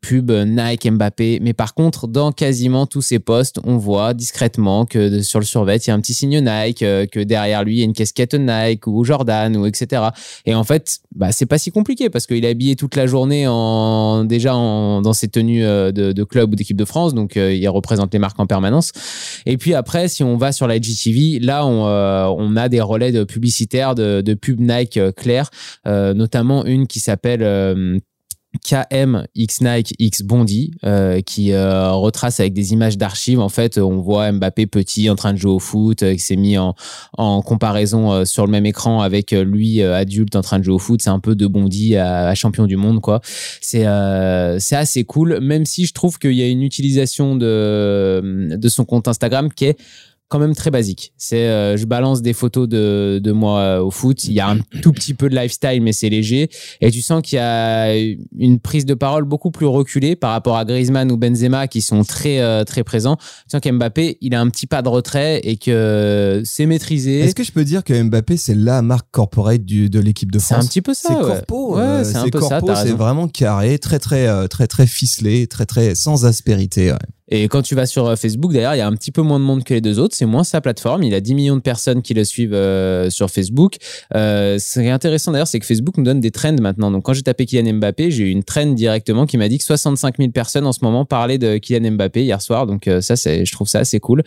pub 0.00 0.30
Nike 0.30 0.90
Mbappé. 0.90 1.38
Mais 1.42 1.52
par 1.52 1.74
contre, 1.74 2.06
dans 2.08 2.32
quasiment 2.32 2.86
tous 2.86 3.02
ces 3.02 3.18
postes, 3.18 3.60
on 3.64 3.76
voit 3.76 4.14
discrètement 4.14 4.84
que 4.84 5.22
sur 5.22 5.38
le 5.38 5.44
survêt, 5.44 5.76
il 5.76 5.88
y 5.88 5.90
a 5.90 5.94
un 5.94 6.00
petit 6.00 6.14
signe 6.14 6.40
Nike, 6.40 6.80
que 6.80 7.22
derrière 7.22 7.64
lui, 7.64 7.76
il 7.76 7.78
y 7.78 7.82
a 7.82 7.84
une 7.84 7.92
casquette 7.92 8.34
Nike 8.34 8.86
ou 8.86 9.04
Jordan 9.04 9.56
ou 9.56 9.66
etc. 9.66 10.02
Et 10.46 10.54
en 10.54 10.64
fait, 10.64 10.98
bah, 11.14 11.32
c'est 11.32 11.46
pas 11.46 11.58
si 11.58 11.70
compliqué 11.70 12.10
parce 12.10 12.26
qu'il 12.26 12.44
est 12.44 12.48
habillé 12.48 12.76
toute 12.76 12.96
la 12.96 13.06
journée 13.06 13.46
en 13.46 14.24
déjà 14.24 14.54
dans 15.00 15.12
ses 15.12 15.28
tenues 15.28 15.64
euh, 15.64 15.92
de, 15.92 16.24
club 16.24 16.52
ou 16.52 16.56
d'équipe 16.56 16.76
de 16.76 16.84
France, 16.84 17.14
donc 17.14 17.36
euh, 17.36 17.54
il 17.54 17.68
représente 17.68 18.12
les 18.12 18.18
marques 18.18 18.38
en 18.38 18.46
permanence. 18.46 18.92
Et 19.46 19.56
puis 19.56 19.74
après, 19.74 20.08
si 20.08 20.22
on 20.22 20.36
va 20.36 20.52
sur 20.52 20.66
la 20.66 20.76
IGTV, 20.76 21.38
là 21.40 21.66
on, 21.66 21.86
euh, 21.86 22.26
on 22.36 22.56
a 22.56 22.68
des 22.68 22.80
relais 22.80 23.12
de 23.12 23.24
publicitaires 23.24 23.94
de, 23.94 24.20
de 24.20 24.34
pub 24.34 24.60
Nike 24.60 24.98
clair, 25.16 25.50
notamment 25.84 26.64
une 26.64 26.86
qui 26.86 27.00
s'appelle 27.00 28.00
KM 28.64 29.26
X 29.34 29.60
X 29.98 30.22
Bondi 30.22 30.72
euh, 30.84 31.20
qui 31.20 31.52
euh, 31.52 31.92
retrace 31.92 32.40
avec 32.40 32.54
des 32.54 32.72
images 32.72 32.96
d'archives. 32.96 33.40
En 33.40 33.50
fait 33.50 33.78
on 33.78 34.00
voit 34.00 34.32
Mbappé 34.32 34.66
petit 34.66 35.10
en 35.10 35.16
train 35.16 35.32
de 35.32 35.38
jouer 35.38 35.52
au 35.52 35.58
foot 35.58 36.02
euh, 36.02 36.14
qui 36.14 36.20
s'est 36.20 36.36
mis 36.36 36.56
en, 36.56 36.74
en 37.16 37.42
comparaison 37.42 38.24
sur 38.24 38.46
le 38.46 38.50
même 38.50 38.64
écran 38.66 39.00
avec 39.02 39.32
lui 39.32 39.82
adulte 39.82 40.34
en 40.34 40.40
train 40.40 40.58
de 40.58 40.64
jouer 40.64 40.74
au 40.74 40.78
foot. 40.78 41.02
C'est 41.02 41.10
un 41.10 41.20
peu 41.20 41.34
de 41.34 41.46
Bondy 41.46 41.96
à, 41.96 42.34
champion 42.34 42.66
du 42.66 42.76
monde 42.76 43.00
quoi. 43.00 43.20
C'est 43.60 43.84
c'est 44.58 44.76
assez 44.76 45.04
cool 45.04 45.40
même 45.40 45.66
si 45.66 45.84
je 45.84 45.92
trouve 45.92 46.18
qu'il 46.18 46.32
y 46.32 46.42
a 46.42 46.48
une 46.48 46.62
utilisation 46.62 47.36
de 47.36 48.56
de 48.56 48.68
son 48.68 48.84
compte 48.84 49.08
Instagram 49.08 49.52
qui 49.52 49.66
est 49.66 49.78
quand 50.28 50.38
même 50.38 50.54
très 50.54 50.70
basique. 50.70 51.12
C'est, 51.16 51.48
euh, 51.48 51.76
je 51.76 51.86
balance 51.86 52.20
des 52.20 52.34
photos 52.34 52.68
de, 52.68 53.18
de 53.22 53.32
moi 53.32 53.60
euh, 53.60 53.80
au 53.80 53.90
foot. 53.90 54.24
Il 54.24 54.34
y 54.34 54.40
a 54.40 54.48
un 54.48 54.58
tout 54.82 54.92
petit 54.92 55.14
peu 55.14 55.30
de 55.30 55.34
lifestyle, 55.34 55.80
mais 55.82 55.92
c'est 55.92 56.10
léger. 56.10 56.50
Et 56.82 56.90
tu 56.90 57.00
sens 57.00 57.22
qu'il 57.22 57.36
y 57.36 57.40
a 57.40 57.94
une 58.38 58.60
prise 58.60 58.84
de 58.84 58.92
parole 58.92 59.24
beaucoup 59.24 59.50
plus 59.50 59.64
reculée 59.64 60.16
par 60.16 60.32
rapport 60.32 60.58
à 60.58 60.66
Griezmann 60.66 61.10
ou 61.10 61.16
Benzema 61.16 61.66
qui 61.66 61.80
sont 61.80 62.04
très 62.04 62.40
euh, 62.40 62.64
très 62.64 62.84
présents. 62.84 63.16
Tu 63.16 63.52
sens 63.52 63.60
qu'Mbappé, 63.62 64.18
il 64.20 64.34
a 64.34 64.40
un 64.40 64.50
petit 64.50 64.66
pas 64.66 64.82
de 64.82 64.88
retrait 64.88 65.40
et 65.44 65.56
que 65.56 66.42
c'est 66.44 66.66
maîtrisé. 66.66 67.20
Est-ce 67.20 67.34
que 67.34 67.44
je 67.44 67.52
peux 67.52 67.64
dire 67.64 67.82
que 67.82 68.00
Mbappé 68.02 68.36
c'est 68.36 68.54
la 68.54 68.82
marque 68.82 69.08
corporate 69.10 69.64
du, 69.64 69.88
de 69.88 69.98
l'équipe 69.98 70.30
de 70.30 70.38
France 70.38 70.58
C'est 70.58 70.64
un 70.64 70.68
petit 70.68 70.82
peu 70.82 70.92
ça. 70.92 71.08
C'est 71.08 71.14
corpo. 71.14 71.76
Ouais, 71.76 72.04
c'est 72.04 72.16
un 72.16 72.28
peu 72.28 72.40
ça. 72.40 72.60
C'est 72.76 72.92
vraiment 72.92 73.28
carré, 73.28 73.78
très 73.78 73.98
très 73.98 74.46
très 74.48 74.66
très 74.66 74.86
ficelé, 74.86 75.46
très 75.46 75.64
très 75.64 75.94
sans 75.94 76.26
aspérité. 76.26 76.92
Ouais. 76.92 76.98
Et 77.30 77.48
quand 77.48 77.62
tu 77.62 77.74
vas 77.74 77.86
sur 77.86 78.06
euh, 78.06 78.16
Facebook, 78.16 78.52
d'ailleurs, 78.52 78.74
il 78.74 78.78
y 78.78 78.82
a 78.82 78.86
un 78.86 78.94
petit 78.94 79.12
peu 79.12 79.22
moins 79.22 79.38
de 79.38 79.44
monde 79.44 79.64
que 79.64 79.74
les 79.74 79.80
deux 79.80 79.98
autres. 79.98 80.14
C'est 80.16 80.26
moins 80.26 80.44
sa 80.44 80.60
plateforme. 80.60 81.02
Il 81.02 81.14
a 81.14 81.20
10 81.20 81.34
millions 81.34 81.56
de 81.56 81.60
personnes 81.62 82.02
qui 82.02 82.14
le 82.14 82.24
suivent 82.24 82.54
euh, 82.54 83.10
sur 83.10 83.30
Facebook. 83.30 83.76
Euh, 84.14 84.58
ce 84.58 84.80
qui 84.80 84.86
est 84.86 84.90
intéressant 84.90 85.32
d'ailleurs, 85.32 85.46
c'est 85.46 85.60
que 85.60 85.66
Facebook 85.66 85.96
nous 85.98 86.04
donne 86.04 86.20
des 86.20 86.30
trends 86.30 86.56
maintenant. 86.60 86.90
Donc 86.90 87.04
quand 87.04 87.12
j'ai 87.12 87.22
tapé 87.22 87.46
Kylian 87.46 87.74
Mbappé, 87.74 88.10
j'ai 88.10 88.24
eu 88.24 88.30
une 88.30 88.44
trend 88.44 88.66
directement 88.66 89.26
qui 89.26 89.36
m'a 89.36 89.48
dit 89.48 89.58
que 89.58 89.64
65 89.64 90.16
000 90.18 90.30
personnes 90.30 90.66
en 90.66 90.72
ce 90.72 90.80
moment 90.82 91.04
parlaient 91.04 91.38
de 91.38 91.58
Kylian 91.58 91.92
Mbappé 91.92 92.24
hier 92.24 92.40
soir. 92.40 92.66
Donc 92.66 92.88
ça, 93.00 93.14
je 93.14 93.52
trouve 93.52 93.68
ça 93.68 93.80
assez 93.80 94.00
cool. 94.00 94.22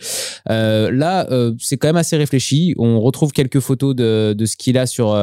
là, 0.46 1.26
c'est 1.58 1.76
quand 1.76 1.88
même 1.88 1.96
assez 1.96 2.16
réfléchi. 2.16 2.74
On 2.78 3.00
retrouve 3.00 3.32
quelques 3.32 3.60
photos 3.60 3.94
de, 3.94 4.44
ce 4.44 4.56
qu'il 4.56 4.78
a 4.78 4.86
sur 4.86 5.14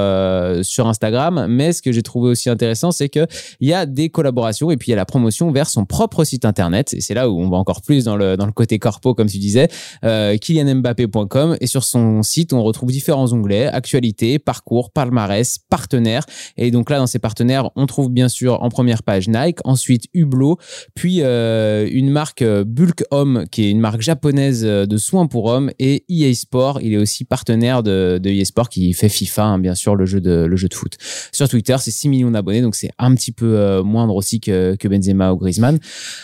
Instagram. 0.88 1.48
Mais 1.50 1.74
ce 1.74 1.82
que 1.82 1.92
j'ai 1.92 2.04
trouvé 2.04 2.30
aussi 2.30 2.50
intéressant, 2.50 2.92
c'est 2.92 3.10
que 3.10 3.26
il 3.60 3.70
y 3.70 3.74
a 3.74 3.86
des 3.86 4.10
collaborations 4.10 4.72
et 4.72 4.78
puis 4.78 4.88
il 4.88 4.92
y 4.92 4.94
a 4.94 4.98
la 4.98 5.06
promotion 5.06 5.52
vers 5.52 5.70
son 5.70 5.86
propre 5.86 6.24
site 6.24 6.46
internet. 6.46 6.94
Et 6.94 7.02
c'est 7.02 7.14
là 7.14 7.30
où 7.30 7.40
on 7.40 7.50
va 7.50 7.58
encore 7.58 7.69
encore 7.70 7.82
plus 7.82 8.04
dans 8.04 8.16
le, 8.16 8.36
dans 8.36 8.48
le 8.48 8.52
côté 8.52 8.80
corpo, 8.80 9.14
comme 9.14 9.28
tu 9.28 9.38
disais, 9.38 9.68
euh, 10.04 10.38
kylianmbappé.com. 10.38 11.58
Et 11.62 11.68
sur 11.68 11.84
son 11.84 12.24
site, 12.24 12.52
on 12.52 12.64
retrouve 12.64 12.92
différents 12.92 13.32
onglets, 13.32 13.68
actualité, 13.68 14.40
parcours, 14.40 14.92
palmarès, 14.92 15.60
partenaires. 15.70 16.26
Et 16.58 16.72
donc 16.72 16.90
là, 16.90 16.98
dans 16.98 17.08
ces 17.08 17.20
partenaires, 17.20 17.70
on 17.76 17.86
trouve 17.86 18.10
bien 18.10 18.28
sûr 18.28 18.64
en 18.64 18.70
première 18.70 19.04
page 19.04 19.28
Nike, 19.28 19.60
ensuite 19.66 20.06
Hublot, 20.14 20.58
puis 20.96 21.20
euh, 21.22 21.88
une 21.92 22.10
marque 22.10 22.42
euh, 22.42 22.64
Bulk 22.64 23.04
Home, 23.12 23.46
qui 23.52 23.66
est 23.66 23.70
une 23.70 23.80
marque 23.80 24.02
japonaise 24.02 24.64
euh, 24.66 24.86
de 24.86 24.98
soins 24.98 25.28
pour 25.28 25.46
hommes, 25.46 25.72
et 25.78 26.04
EA 26.10 26.34
Sport. 26.34 26.80
Il 26.82 26.94
est 26.94 26.98
aussi 26.98 27.26
partenaire 27.26 27.84
de, 27.84 28.20
de 28.22 28.30
EA 28.30 28.46
Sport 28.46 28.70
qui 28.70 28.94
fait 28.94 29.10
FIFA, 29.10 29.44
hein, 29.44 29.60
bien 29.60 29.76
sûr, 29.76 29.96
le 29.96 30.06
jeu 30.06 30.22
de, 30.22 30.46
le 30.46 30.56
jeu 30.56 30.68
de 30.68 30.74
foot. 30.74 30.98
Sur 31.32 31.48
Twitter, 31.48 31.76
c'est 31.80 31.92
6 31.92 32.10
millions 32.10 32.32
d'abonnés, 32.32 32.62
donc 32.62 32.76
c'est 32.76 32.92
un 32.98 33.14
petit 33.14 33.32
peu 33.32 33.82
moindre 33.84 34.16
aussi 34.16 34.40
que, 34.40 34.76
que 34.76 34.88
Benzema 34.88 35.34
ou 35.34 35.38
Griezmann. 35.38 35.80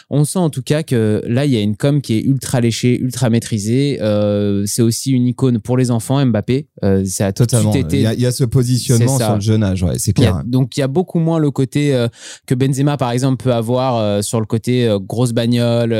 On 0.09 0.23
sent 0.23 0.39
en 0.39 0.49
tout 0.49 0.61
cas 0.61 0.83
que 0.83 1.21
Là, 1.35 1.45
il 1.45 1.51
y 1.51 1.57
a 1.57 1.59
une 1.59 1.75
com 1.75 2.01
qui 2.01 2.13
est 2.13 2.21
ultra 2.21 2.61
léchée, 2.61 2.97
ultra 2.97 3.29
maîtrisée. 3.29 3.97
Euh, 3.99 4.63
c'est 4.65 4.81
aussi 4.81 5.11
une 5.11 5.27
icône 5.27 5.59
pour 5.59 5.75
les 5.75 5.91
enfants, 5.91 6.25
Mbappé. 6.25 6.69
Euh, 6.85 7.03
ça 7.03 7.27
a 7.27 7.33
Totalement. 7.33 7.73
Été... 7.73 8.03
Il, 8.03 8.21
y 8.21 8.25
a, 8.25 8.31
ce 8.31 8.45
positionnement 8.45 9.17
sur 9.17 9.35
le 9.35 9.41
jeune 9.41 9.61
âge, 9.61 9.83
ouais, 9.83 9.95
c'est 9.97 10.13
clair. 10.13 10.43
donc, 10.45 10.77
il 10.77 10.79
y 10.79 10.83
a 10.83 10.87
beaucoup 10.87 11.19
moins 11.19 11.37
le 11.37 11.51
côté 11.51 11.93
euh, 11.93 12.07
que 12.45 12.55
Benzema, 12.55 12.95
par 12.95 13.11
exemple, 13.11 13.43
peut 13.43 13.53
avoir 13.53 13.97
euh, 13.97 14.21
sur 14.21 14.39
le 14.39 14.45
côté 14.45 14.89
grosse 15.01 15.33
bagnole, 15.33 15.93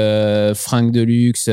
fringues 0.55 0.93
de 0.93 1.01
luxe, 1.01 1.49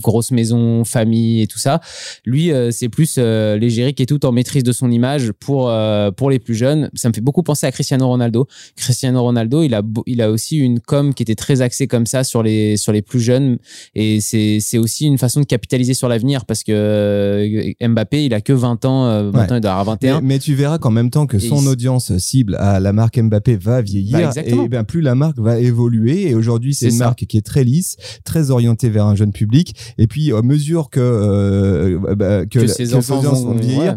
grosse 0.00 0.30
maison, 0.30 0.84
famille 0.84 1.42
et 1.42 1.48
tout 1.48 1.58
ça. 1.58 1.80
Lui, 2.24 2.52
c'est 2.70 2.88
plus 2.88 3.18
l'égérie 3.18 3.94
qui 3.94 4.04
est 4.04 4.06
tout 4.06 4.24
en 4.24 4.30
maîtrise 4.30 4.62
de 4.62 4.70
son 4.70 4.92
image 4.92 5.32
pour 5.32 5.72
pour 6.16 6.30
les 6.30 6.38
plus 6.38 6.54
jeunes. 6.54 6.88
Ça 6.94 7.08
me 7.08 7.14
fait 7.14 7.20
beaucoup 7.20 7.42
penser 7.42 7.66
à 7.66 7.72
Cristiano 7.72 8.06
Ronaldo. 8.06 8.46
Cristiano 8.76 9.20
Ronaldo, 9.20 9.64
il 9.64 9.74
a 9.74 9.82
il 10.06 10.22
a 10.22 10.30
aussi 10.30 10.58
une 10.58 10.78
com 10.78 11.14
qui 11.14 11.24
était 11.24 11.34
très 11.34 11.62
axée 11.62 11.88
comme 11.88 12.06
ça 12.06 12.22
sur 12.22 12.44
les 12.44 12.76
sur 12.76 12.91
les 12.92 13.02
plus 13.02 13.20
jeunes. 13.20 13.58
Et 13.94 14.20
c'est 14.20 14.78
aussi 14.78 15.06
une 15.06 15.18
façon 15.18 15.40
de 15.40 15.46
capitaliser 15.46 15.94
sur 15.94 16.08
l'avenir 16.08 16.44
parce 16.44 16.62
que 16.62 16.72
euh, 16.72 17.88
Mbappé, 17.88 18.24
il 18.24 18.34
a 18.34 18.40
que 18.40 18.52
20 18.52 18.84
ans, 18.84 19.04
20 19.30 19.38
euh, 19.38 19.52
ans, 19.52 19.56
il 19.56 19.60
doit 19.60 19.72
avoir 19.72 19.84
21. 19.96 20.20
Mais, 20.20 20.38
tu 20.38 20.54
verras 20.54 20.78
qu'en 20.78 20.90
même 20.90 21.10
temps 21.10 21.26
que 21.26 21.38
son 21.38 21.66
audience 21.66 22.16
cible 22.18 22.56
à 22.56 22.80
la 22.80 22.92
marque 22.92 23.18
Mbappé 23.18 23.56
va 23.56 23.80
vieillir, 23.80 24.30
bah, 24.34 24.42
et 24.44 24.68
bien 24.68 24.84
plus 24.84 25.00
la 25.00 25.14
marque 25.14 25.38
va 25.38 25.58
évoluer. 25.58 26.28
Et 26.28 26.34
aujourd'hui, 26.34 26.74
c'est 26.74 26.88
une 26.88 26.98
marque 26.98 27.26
qui 27.26 27.36
est 27.36 27.46
très 27.46 27.64
lisse, 27.64 27.96
très 28.24 28.50
orientée 28.50 28.90
vers 28.90 29.06
un 29.06 29.14
jeune 29.14 29.32
public. 29.32 29.74
Et 29.98 30.06
puis, 30.06 30.32
à 30.32 30.42
mesure 30.42 30.90
que, 30.90 31.00
euh, 31.00 32.14
bah, 32.16 32.46
que, 32.46 32.66
ses 32.66 32.94
enfants 32.94 33.20
vont, 33.20 33.54
vieillir, 33.54 33.96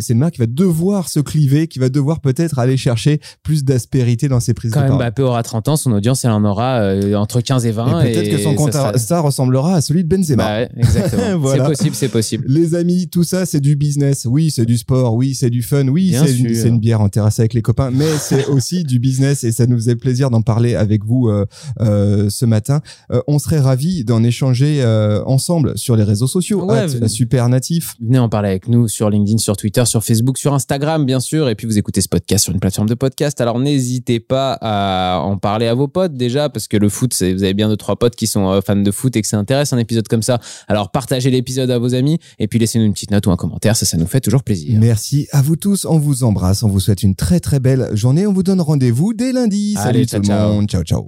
c'est 0.00 0.12
une 0.12 0.18
marque 0.18 0.34
qui 0.34 0.40
va 0.40 0.46
devoir 0.46 1.08
se 1.08 1.20
cliver, 1.20 1.68
qui 1.68 1.78
va 1.78 1.88
devoir 1.88 2.20
peut-être 2.20 2.58
aller 2.58 2.76
chercher 2.76 3.20
plus 3.42 3.64
d'aspérité 3.64 4.28
dans 4.28 4.40
ses 4.40 4.54
prises 4.54 4.72
Quand 4.72 4.82
de 4.82 4.86
parole. 4.86 5.02
Mbappé 5.02 5.22
aura 5.22 5.42
30 5.42 5.68
ans, 5.68 5.76
son 5.76 5.92
audience, 5.92 6.24
elle 6.24 6.30
en 6.32 6.44
aura 6.44 6.94
entre 7.14 7.40
15 7.40 7.66
et 7.66 7.70
20. 7.70 8.02
Et, 8.02 8.25
peut-être 8.28 8.38
que 8.38 8.42
son 8.42 8.54
compte 8.54 8.72
ça, 8.72 9.20
ressemblera 9.20 9.76
à 9.76 9.80
celui 9.80 10.04
de 10.04 10.08
Benzema. 10.08 10.66
Bah 10.66 10.68
exactement. 10.76 11.46
C'est 11.56 11.64
possible, 11.64 11.94
c'est 11.94 12.08
possible. 12.08 12.44
Les 12.48 12.74
amis, 12.74 13.08
tout 13.08 13.24
ça, 13.24 13.46
c'est 13.46 13.60
du 13.60 13.76
business. 13.76 14.26
Oui, 14.28 14.50
c'est 14.50 14.66
du 14.66 14.76
sport. 14.76 15.14
Oui, 15.14 15.34
c'est 15.34 15.50
du 15.50 15.62
fun. 15.62 15.88
Oui, 15.88 16.14
c'est 16.14 16.36
une, 16.36 16.74
une, 16.74 16.78
bière 16.78 17.00
en 17.00 17.08
terrasse 17.08 17.38
avec 17.38 17.54
les 17.54 17.62
copains. 17.62 17.90
Mais 17.90 18.06
c'est 18.18 18.46
aussi 18.48 18.84
du 18.84 18.98
business 18.98 19.44
et 19.44 19.52
ça 19.52 19.66
nous 19.66 19.76
faisait 19.76 19.96
plaisir 19.96 20.30
d'en 20.30 20.42
parler 20.42 20.74
avec 20.74 21.04
vous 21.04 21.28
euh, 21.28 21.46
euh, 21.80 22.28
ce 22.30 22.44
matin. 22.44 22.80
Euh, 23.10 23.20
on 23.26 23.38
serait 23.38 23.60
ravis 23.60 24.04
d'en 24.04 24.22
échanger 24.22 24.84
ensemble 25.26 25.76
sur 25.76 25.96
les 25.96 26.04
réseaux 26.04 26.26
sociaux. 26.26 26.64
Ouais, 26.64 26.86
super 27.08 27.48
natif. 27.48 27.94
Venez 28.00 28.18
en 28.18 28.28
parler 28.28 28.48
avec 28.50 28.68
nous 28.68 28.88
sur 28.88 29.10
LinkedIn, 29.10 29.38
sur 29.38 29.56
Twitter, 29.56 29.84
sur 29.84 30.04
Facebook, 30.04 30.38
sur 30.38 30.54
Instagram, 30.54 31.04
bien 31.04 31.20
sûr. 31.20 31.48
Et 31.48 31.54
puis 31.54 31.66
vous 31.66 31.78
écoutez 31.78 32.00
ce 32.00 32.08
podcast 32.08 32.44
sur 32.44 32.52
une 32.52 32.60
plateforme 32.60 32.88
de 32.88 32.94
podcast. 32.94 33.40
Alors 33.40 33.58
n'hésitez 33.58 34.20
pas 34.20 34.58
à 34.60 35.20
en 35.20 35.38
parler 35.38 35.66
à 35.66 35.74
vos 35.74 35.88
potes 35.88 36.14
déjà 36.14 36.48
parce 36.48 36.68
que 36.68 36.76
le 36.76 36.88
foot, 36.88 37.14
vous 37.14 37.42
avez 37.42 37.54
bien 37.54 37.68
deux 37.68 37.76
trois 37.76 37.96
potes 37.96 38.15
qui 38.16 38.26
sont 38.26 38.50
euh, 38.50 38.60
fans 38.60 38.76
de 38.76 38.90
foot 38.90 39.14
et 39.16 39.22
que 39.22 39.28
ça 39.28 39.38
intéresse 39.38 39.72
un 39.72 39.78
épisode 39.78 40.08
comme 40.08 40.22
ça, 40.22 40.40
alors 40.68 40.90
partagez 40.90 41.30
l'épisode 41.30 41.70
à 41.70 41.78
vos 41.78 41.94
amis 41.94 42.18
et 42.38 42.48
puis 42.48 42.58
laissez-nous 42.58 42.84
une 42.84 42.92
petite 42.92 43.10
note 43.10 43.26
ou 43.26 43.30
un 43.30 43.36
commentaire, 43.36 43.76
ça, 43.76 43.86
ça 43.86 43.96
nous 43.96 44.06
fait 44.06 44.20
toujours 44.20 44.42
plaisir. 44.42 44.78
Merci 44.80 45.28
à 45.32 45.42
vous 45.42 45.56
tous, 45.56 45.84
on 45.84 45.98
vous 45.98 46.24
embrasse, 46.24 46.62
on 46.62 46.68
vous 46.68 46.80
souhaite 46.80 47.02
une 47.02 47.14
très 47.14 47.40
très 47.40 47.60
belle 47.60 47.90
journée, 47.94 48.26
on 48.26 48.32
vous 48.32 48.42
donne 48.42 48.60
rendez-vous 48.60 49.12
dès 49.12 49.32
lundi. 49.32 49.74
Salut 49.74 50.06
tout 50.06 50.16
le 50.16 50.28
monde, 50.28 50.68
ciao 50.68 50.82
ciao. 50.82 51.04